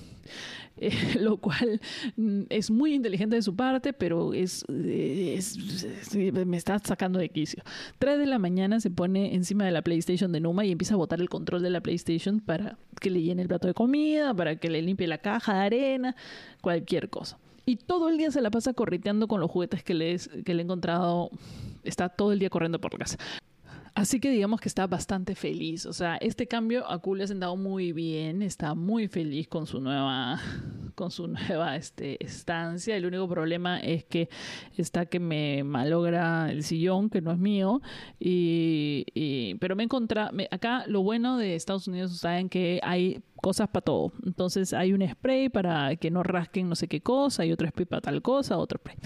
Eh, 0.78 0.92
lo 1.22 1.38
cual 1.38 1.80
mm, 2.18 2.44
es 2.50 2.70
muy 2.70 2.94
inteligente 2.94 3.38
de 3.38 3.42
su 3.42 3.56
parte, 3.56 3.94
pero 3.94 4.34
es, 4.34 4.66
me 4.68 5.38
está 6.58 6.80
sacando 6.80 7.20
de 7.20 7.30
quicio. 7.30 7.64
3 8.00 8.20
de 8.20 8.26
la 8.26 8.40
mañana 8.40 8.80
se 8.80 8.90
pone 8.90 9.36
encima 9.36 9.66
de 9.66 9.72
la 9.72 9.82
PlayStation 9.82 10.32
de 10.32 10.40
Numa 10.42 10.66
y 10.66 10.72
empieza 10.72 10.96
a 10.96 10.98
botar 10.98 11.22
el 11.22 11.30
control 11.30 11.62
de 11.62 11.70
la 11.70 11.82
PlayStation 11.82 12.40
para 12.40 12.78
que 13.00 13.10
le 13.10 13.22
llene 13.22 13.42
el 13.42 13.48
plato 13.48 13.68
de 13.68 13.74
comida, 13.74 14.34
para 14.34 14.58
que 14.58 14.70
le 14.70 14.82
limpie 14.82 15.08
la 15.08 15.20
caja 15.20 15.54
de 15.54 15.66
arena, 15.66 16.16
cualquier 16.62 17.10
cosa. 17.10 17.38
Y 17.66 17.78
todo 17.78 18.10
el 18.10 18.18
día 18.18 18.32
se 18.32 18.42
la 18.42 18.52
pasa 18.52 18.74
correteando 18.74 19.28
con 19.28 19.42
los 19.42 19.50
juguetes 19.50 19.84
que 19.84 19.94
le, 19.94 20.16
he 20.16 20.62
encontrado. 20.62 21.32
Está 21.84 22.10
todo 22.10 22.32
el 22.32 22.40
día 22.40 22.50
corriendo 22.50 22.80
por 22.80 22.94
la 22.94 23.00
casa. 23.00 23.18
Así 23.96 24.20
que 24.20 24.30
digamos 24.30 24.60
que 24.60 24.70
está 24.70 24.88
bastante 24.88 25.36
feliz. 25.36 25.86
O 25.86 25.94
sea, 25.94 26.18
este 26.18 26.48
cambio 26.48 26.90
a 26.90 27.00
Q 27.00 27.16
le 27.16 27.24
ha 27.24 27.28
sentado 27.28 27.56
muy 27.56 27.92
bien. 27.92 28.42
Está 28.42 28.76
muy 28.76 29.08
feliz 29.08 29.48
con 29.48 29.66
su 29.66 29.80
nueva, 29.80 30.40
con 30.96 31.12
su 31.12 31.28
nueva 31.50 31.76
este, 31.76 32.24
estancia. 32.24 32.96
El 32.96 33.06
único 33.06 33.28
problema 33.28 33.80
es 33.80 34.04
que 34.06 34.30
está 34.76 35.06
que 35.06 35.20
me 35.20 35.64
malogra 35.64 36.52
el 36.52 36.64
sillón, 36.64 37.10
que 37.10 37.22
no 37.22 37.32
es 37.32 37.38
mío. 37.38 37.82
Y, 38.20 39.56
pero 39.60 39.76
me 39.76 39.84
encontrado, 39.84 40.32
acá 40.52 40.86
lo 40.88 41.04
bueno 41.04 41.38
de 41.38 41.56
Estados 41.56 41.88
Unidos, 41.88 42.18
saben 42.18 42.50
que 42.50 42.80
hay 42.84 43.22
cosas 43.42 43.68
para 43.70 43.84
todo. 43.84 44.12
Entonces 44.26 44.74
hay 44.74 44.94
un 44.94 45.08
spray 45.08 45.50
para 45.50 45.96
que 45.98 46.10
no 46.10 46.24
rasquen 46.24 46.68
no 46.68 46.76
sé 46.76 46.88
qué 46.88 47.02
cosa, 47.02 47.44
hay 47.44 47.52
otro 47.52 47.68
spray 47.68 47.86
para 47.86 48.02
tal 48.02 48.22
cosa, 48.22 48.58
otro 48.58 48.80
spray. 48.80 48.98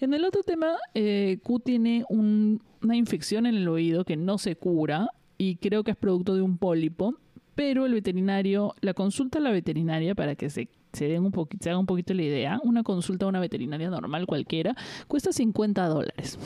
En 0.00 0.14
el 0.14 0.24
otro 0.24 0.42
tema, 0.42 0.76
eh, 0.94 1.38
Q 1.42 1.60
tiene 1.60 2.04
una 2.08 2.96
infección 2.96 3.46
en 3.46 3.56
el 3.56 3.68
oído 3.68 4.04
que 4.04 4.16
no 4.16 4.38
se 4.38 4.56
cura 4.56 5.08
y 5.38 5.56
creo 5.56 5.84
que 5.84 5.92
es 5.92 5.96
producto 5.96 6.34
de 6.34 6.42
un 6.42 6.58
pólipo, 6.58 7.14
pero 7.54 7.86
el 7.86 7.94
veterinario, 7.94 8.74
la 8.80 8.94
consulta 8.94 9.38
a 9.38 9.42
la 9.42 9.50
veterinaria 9.50 10.14
para 10.14 10.34
que 10.34 10.50
se 10.50 10.68
se, 10.92 11.08
den 11.08 11.24
un 11.24 11.32
poquito, 11.32 11.62
se 11.62 11.70
haga 11.70 11.78
un 11.78 11.86
poquito 11.86 12.14
la 12.14 12.22
idea, 12.22 12.60
una 12.64 12.82
consulta 12.82 13.26
a 13.26 13.28
una 13.28 13.40
veterinaria 13.40 13.90
normal 13.90 14.26
cualquiera 14.26 14.74
cuesta 15.08 15.32
50 15.32 15.86
dólares. 15.86 16.38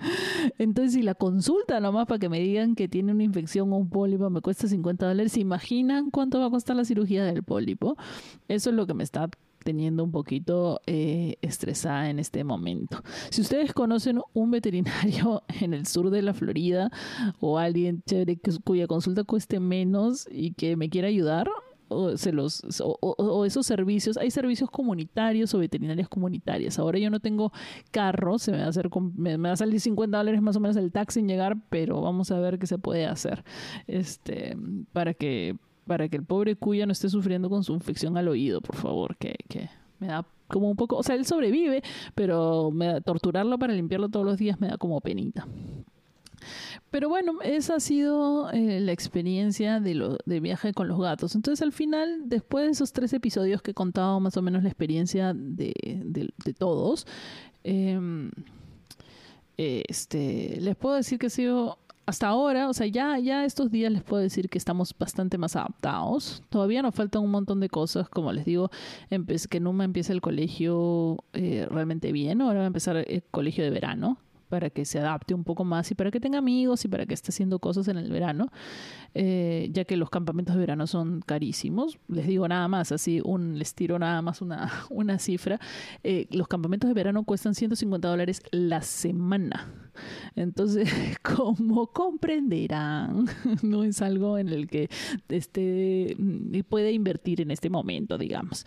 Entonces, 0.58 0.94
si 0.94 1.02
la 1.02 1.14
consulta 1.14 1.80
nomás 1.80 2.06
para 2.06 2.18
que 2.18 2.28
me 2.28 2.40
digan 2.40 2.74
que 2.74 2.88
tiene 2.88 3.12
una 3.12 3.22
infección 3.22 3.72
o 3.72 3.76
un 3.76 3.88
pólipo 3.88 4.30
me 4.30 4.40
cuesta 4.40 4.68
50 4.68 5.06
dólares, 5.06 5.32
¿se 5.32 5.40
imaginan 5.40 6.10
cuánto 6.10 6.40
va 6.40 6.46
a 6.46 6.50
costar 6.50 6.76
la 6.76 6.84
cirugía 6.84 7.24
del 7.24 7.42
pólipo? 7.42 7.96
Eso 8.48 8.70
es 8.70 8.76
lo 8.76 8.86
que 8.86 8.94
me 8.94 9.04
está 9.04 9.28
teniendo 9.62 10.04
un 10.04 10.10
poquito 10.10 10.80
eh, 10.86 11.36
estresada 11.40 12.10
en 12.10 12.18
este 12.18 12.44
momento. 12.44 13.02
Si 13.30 13.40
ustedes 13.40 13.72
conocen 13.72 14.20
un 14.32 14.50
veterinario 14.50 15.42
en 15.60 15.74
el 15.74 15.86
sur 15.86 16.10
de 16.10 16.22
la 16.22 16.34
Florida 16.34 16.90
o 17.40 17.58
alguien 17.58 18.02
chévere 18.06 18.38
cuya 18.64 18.86
consulta 18.86 19.24
cueste 19.24 19.60
menos 19.60 20.26
y 20.30 20.52
que 20.52 20.76
me 20.76 20.90
quiera 20.90 21.08
ayudar, 21.08 21.48
o, 21.92 23.44
esos 23.44 23.66
servicios, 23.66 24.16
hay 24.16 24.30
servicios 24.30 24.70
comunitarios 24.70 25.54
o 25.54 25.58
veterinarias 25.58 26.08
comunitarias. 26.08 26.78
Ahora 26.78 26.98
yo 26.98 27.10
no 27.10 27.20
tengo 27.20 27.52
carro, 27.90 28.38
se 28.38 28.52
me 28.52 28.58
va 28.58 28.64
a, 28.64 28.68
hacer, 28.68 28.88
me, 29.16 29.36
va 29.36 29.52
a 29.52 29.56
salir 29.56 29.80
50 29.80 30.16
dólares 30.16 30.42
más 30.42 30.56
o 30.56 30.60
menos 30.60 30.76
el 30.76 30.92
taxi 30.92 31.20
en 31.20 31.28
llegar, 31.28 31.56
pero 31.68 32.00
vamos 32.00 32.30
a 32.30 32.40
ver 32.40 32.58
qué 32.58 32.66
se 32.66 32.78
puede 32.78 33.06
hacer 33.06 33.44
este, 33.86 34.56
para, 34.92 35.14
que, 35.14 35.56
para 35.86 36.08
que 36.08 36.16
el 36.16 36.24
pobre 36.24 36.56
cuya 36.56 36.86
no 36.86 36.92
esté 36.92 37.08
sufriendo 37.08 37.50
con 37.50 37.64
su 37.64 37.72
infección 37.74 38.16
al 38.16 38.28
oído, 38.28 38.60
por 38.60 38.76
favor, 38.76 39.16
que, 39.16 39.36
que 39.48 39.68
me 39.98 40.08
da 40.08 40.26
como 40.48 40.70
un 40.70 40.76
poco, 40.76 40.96
o 40.96 41.02
sea, 41.02 41.16
él 41.16 41.24
sobrevive, 41.24 41.82
pero 42.14 42.70
me, 42.70 43.00
torturarlo 43.00 43.58
para 43.58 43.72
limpiarlo 43.72 44.08
todos 44.08 44.26
los 44.26 44.38
días 44.38 44.60
me 44.60 44.68
da 44.68 44.76
como 44.76 45.00
penita. 45.00 45.46
Pero 46.90 47.08
bueno, 47.08 47.34
esa 47.42 47.76
ha 47.76 47.80
sido 47.80 48.50
eh, 48.50 48.80
la 48.80 48.92
experiencia 48.92 49.80
de, 49.80 49.94
lo, 49.94 50.18
de 50.26 50.40
viaje 50.40 50.72
con 50.72 50.88
los 50.88 51.00
gatos. 51.00 51.34
Entonces 51.34 51.62
al 51.62 51.72
final, 51.72 52.22
después 52.26 52.64
de 52.66 52.72
esos 52.72 52.92
tres 52.92 53.12
episodios 53.12 53.62
que 53.62 53.72
he 53.72 53.74
contado 53.74 54.20
más 54.20 54.36
o 54.36 54.42
menos 54.42 54.62
la 54.62 54.68
experiencia 54.68 55.32
de, 55.34 55.74
de, 55.74 56.54
todos, 56.54 57.06
em, 57.64 58.30
este, 59.56 60.58
les 60.60 60.76
puedo 60.76 60.96
decir 60.96 61.18
que 61.18 61.26
ha 61.26 61.30
sido 61.30 61.78
hasta 62.04 62.28
ahora, 62.28 62.68
o 62.68 62.74
sea, 62.74 62.86
ya, 62.86 63.18
ya 63.18 63.44
estos 63.44 63.70
días 63.70 63.92
les 63.92 64.02
puedo 64.02 64.22
decir 64.22 64.48
que 64.48 64.58
estamos 64.58 64.94
bastante 64.98 65.38
más 65.38 65.54
adaptados. 65.56 66.42
Todavía 66.50 66.82
nos 66.82 66.94
faltan 66.94 67.22
un 67.22 67.30
montón 67.30 67.60
de 67.60 67.68
cosas, 67.68 68.08
como 68.08 68.32
les 68.32 68.44
digo, 68.44 68.70
que 69.48 69.60
Numa 69.60 69.84
empiece 69.84 70.12
el 70.12 70.20
colegio 70.20 71.24
eh, 71.32 71.66
realmente 71.70 72.12
bien. 72.12 72.42
Ahora 72.42 72.58
va 72.58 72.64
a 72.64 72.66
empezar 72.66 72.96
el 72.96 73.22
colegio 73.30 73.62
de 73.62 73.70
verano, 73.70 74.18
para 74.52 74.68
que 74.68 74.84
se 74.84 74.98
adapte 74.98 75.32
un 75.32 75.44
poco 75.44 75.64
más 75.64 75.90
y 75.92 75.94
para 75.94 76.10
que 76.10 76.20
tenga 76.20 76.36
amigos 76.36 76.84
y 76.84 76.88
para 76.88 77.06
que 77.06 77.14
esté 77.14 77.30
haciendo 77.30 77.58
cosas 77.58 77.88
en 77.88 77.96
el 77.96 78.12
verano, 78.12 78.48
eh, 79.14 79.70
ya 79.72 79.86
que 79.86 79.96
los 79.96 80.10
campamentos 80.10 80.54
de 80.54 80.60
verano 80.60 80.86
son 80.86 81.22
carísimos. 81.22 81.98
Les 82.06 82.26
digo 82.26 82.46
nada 82.46 82.68
más, 82.68 82.92
así 82.92 83.22
un, 83.24 83.58
les 83.58 83.74
tiro 83.74 83.98
nada 83.98 84.20
más 84.20 84.42
una, 84.42 84.70
una 84.90 85.18
cifra. 85.18 85.58
Eh, 86.04 86.26
los 86.32 86.48
campamentos 86.48 86.86
de 86.86 86.92
verano 86.92 87.24
cuestan 87.24 87.54
150 87.54 88.06
dólares 88.06 88.42
la 88.50 88.82
semana. 88.82 89.72
Entonces, 90.36 90.88
como 91.22 91.88
comprenderán, 91.88 93.26
no 93.62 93.84
es 93.84 94.02
algo 94.02 94.38
en 94.38 94.48
el 94.48 94.68
que 94.68 94.88
este, 95.28 96.16
puede 96.68 96.92
invertir 96.92 97.40
en 97.40 97.50
este 97.50 97.70
momento, 97.70 98.18
digamos. 98.18 98.66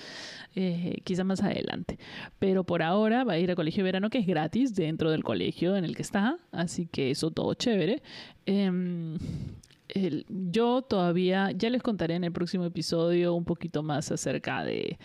Eh, 0.56 1.02
quizá 1.04 1.24
más 1.24 1.42
adelante. 1.44 2.00
Pero 2.40 2.64
por 2.64 2.82
ahora 2.82 3.24
va 3.24 3.34
a 3.34 3.40
ir 3.40 3.52
a 3.52 3.56
colegio 3.56 3.84
de 3.84 3.90
verano 3.90 4.10
que 4.10 4.20
es 4.20 4.28
gratis 4.28 4.76
dentro 4.76 5.12
del 5.12 5.24
colegio 5.24 5.76
en 5.76 5.86
el 5.86 5.96
que 5.96 6.02
está. 6.02 6.38
Así 6.52 6.88
que 6.88 7.12
eso 7.12 7.32
todo 7.32 7.54
chévere. 7.54 8.02
Em, 8.46 9.18
yo 10.30 10.82
todavía, 10.82 11.52
ya 11.52 11.70
les 11.70 11.82
contaré 11.82 12.16
en 12.16 12.24
el 12.24 12.32
próximo 12.32 12.66
episodio 12.66 13.34
un 13.34 13.46
poquito 13.46 13.84
más 13.84 14.12
acerca 14.12 14.64
de, 14.64 14.98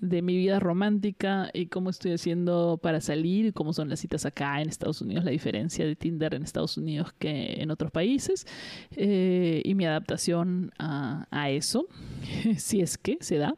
de 0.00 0.22
mi 0.22 0.36
vida 0.36 0.60
romántica 0.60 1.50
y 1.52 1.66
cómo 1.66 1.90
estoy 1.90 2.12
haciendo 2.12 2.78
para 2.82 3.00
salir, 3.00 3.52
cómo 3.52 3.72
son 3.72 3.88
las 3.88 4.00
citas 4.00 4.26
acá 4.26 4.60
en 4.60 4.68
Estados 4.68 5.00
Unidos, 5.00 5.24
la 5.24 5.30
diferencia 5.30 5.84
de 5.86 5.96
Tinder 5.96 6.34
en 6.34 6.42
Estados 6.42 6.76
Unidos 6.76 7.12
que 7.18 7.60
en 7.60 7.70
otros 7.70 7.90
países 7.90 8.46
eh, 8.92 9.62
y 9.64 9.74
mi 9.74 9.86
adaptación 9.86 10.72
a, 10.78 11.26
a 11.30 11.50
eso, 11.50 11.86
si 12.56 12.80
es 12.80 12.98
que 12.98 13.18
se 13.20 13.38
da. 13.38 13.54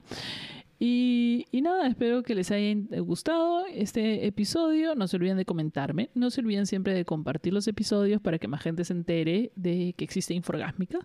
Y, 0.82 1.44
nada, 1.52 1.86
espero 1.86 2.22
que 2.22 2.34
les 2.34 2.50
haya 2.50 2.74
gustado 3.02 3.66
este 3.66 4.26
episodio. 4.26 4.94
No 4.94 5.08
se 5.08 5.16
olviden 5.16 5.36
de 5.36 5.44
comentarme. 5.44 6.08
No 6.14 6.30
se 6.30 6.40
olviden 6.40 6.64
siempre 6.64 6.94
de 6.94 7.04
compartir 7.04 7.52
los 7.52 7.68
episodios 7.68 8.22
para 8.22 8.38
que 8.38 8.48
más 8.48 8.62
gente 8.62 8.86
se 8.86 8.94
entere 8.94 9.52
de 9.56 9.94
que 9.94 10.04
existe 10.04 10.32
Inforgásmica. 10.32 11.00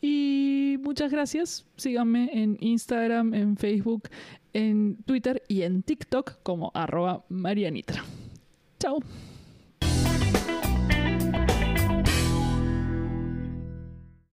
Y 0.00 0.76
muchas 0.82 1.10
gracias. 1.10 1.66
Síganme 1.76 2.30
en 2.32 2.56
Instagram, 2.60 3.34
en 3.34 3.56
Facebook, 3.56 4.08
en 4.52 4.96
Twitter 5.04 5.42
y 5.48 5.62
en 5.62 5.82
TikTok 5.82 6.42
como 6.42 6.70
arroba 6.74 7.24
Marianitra. 7.28 8.04
Chao. 8.78 9.00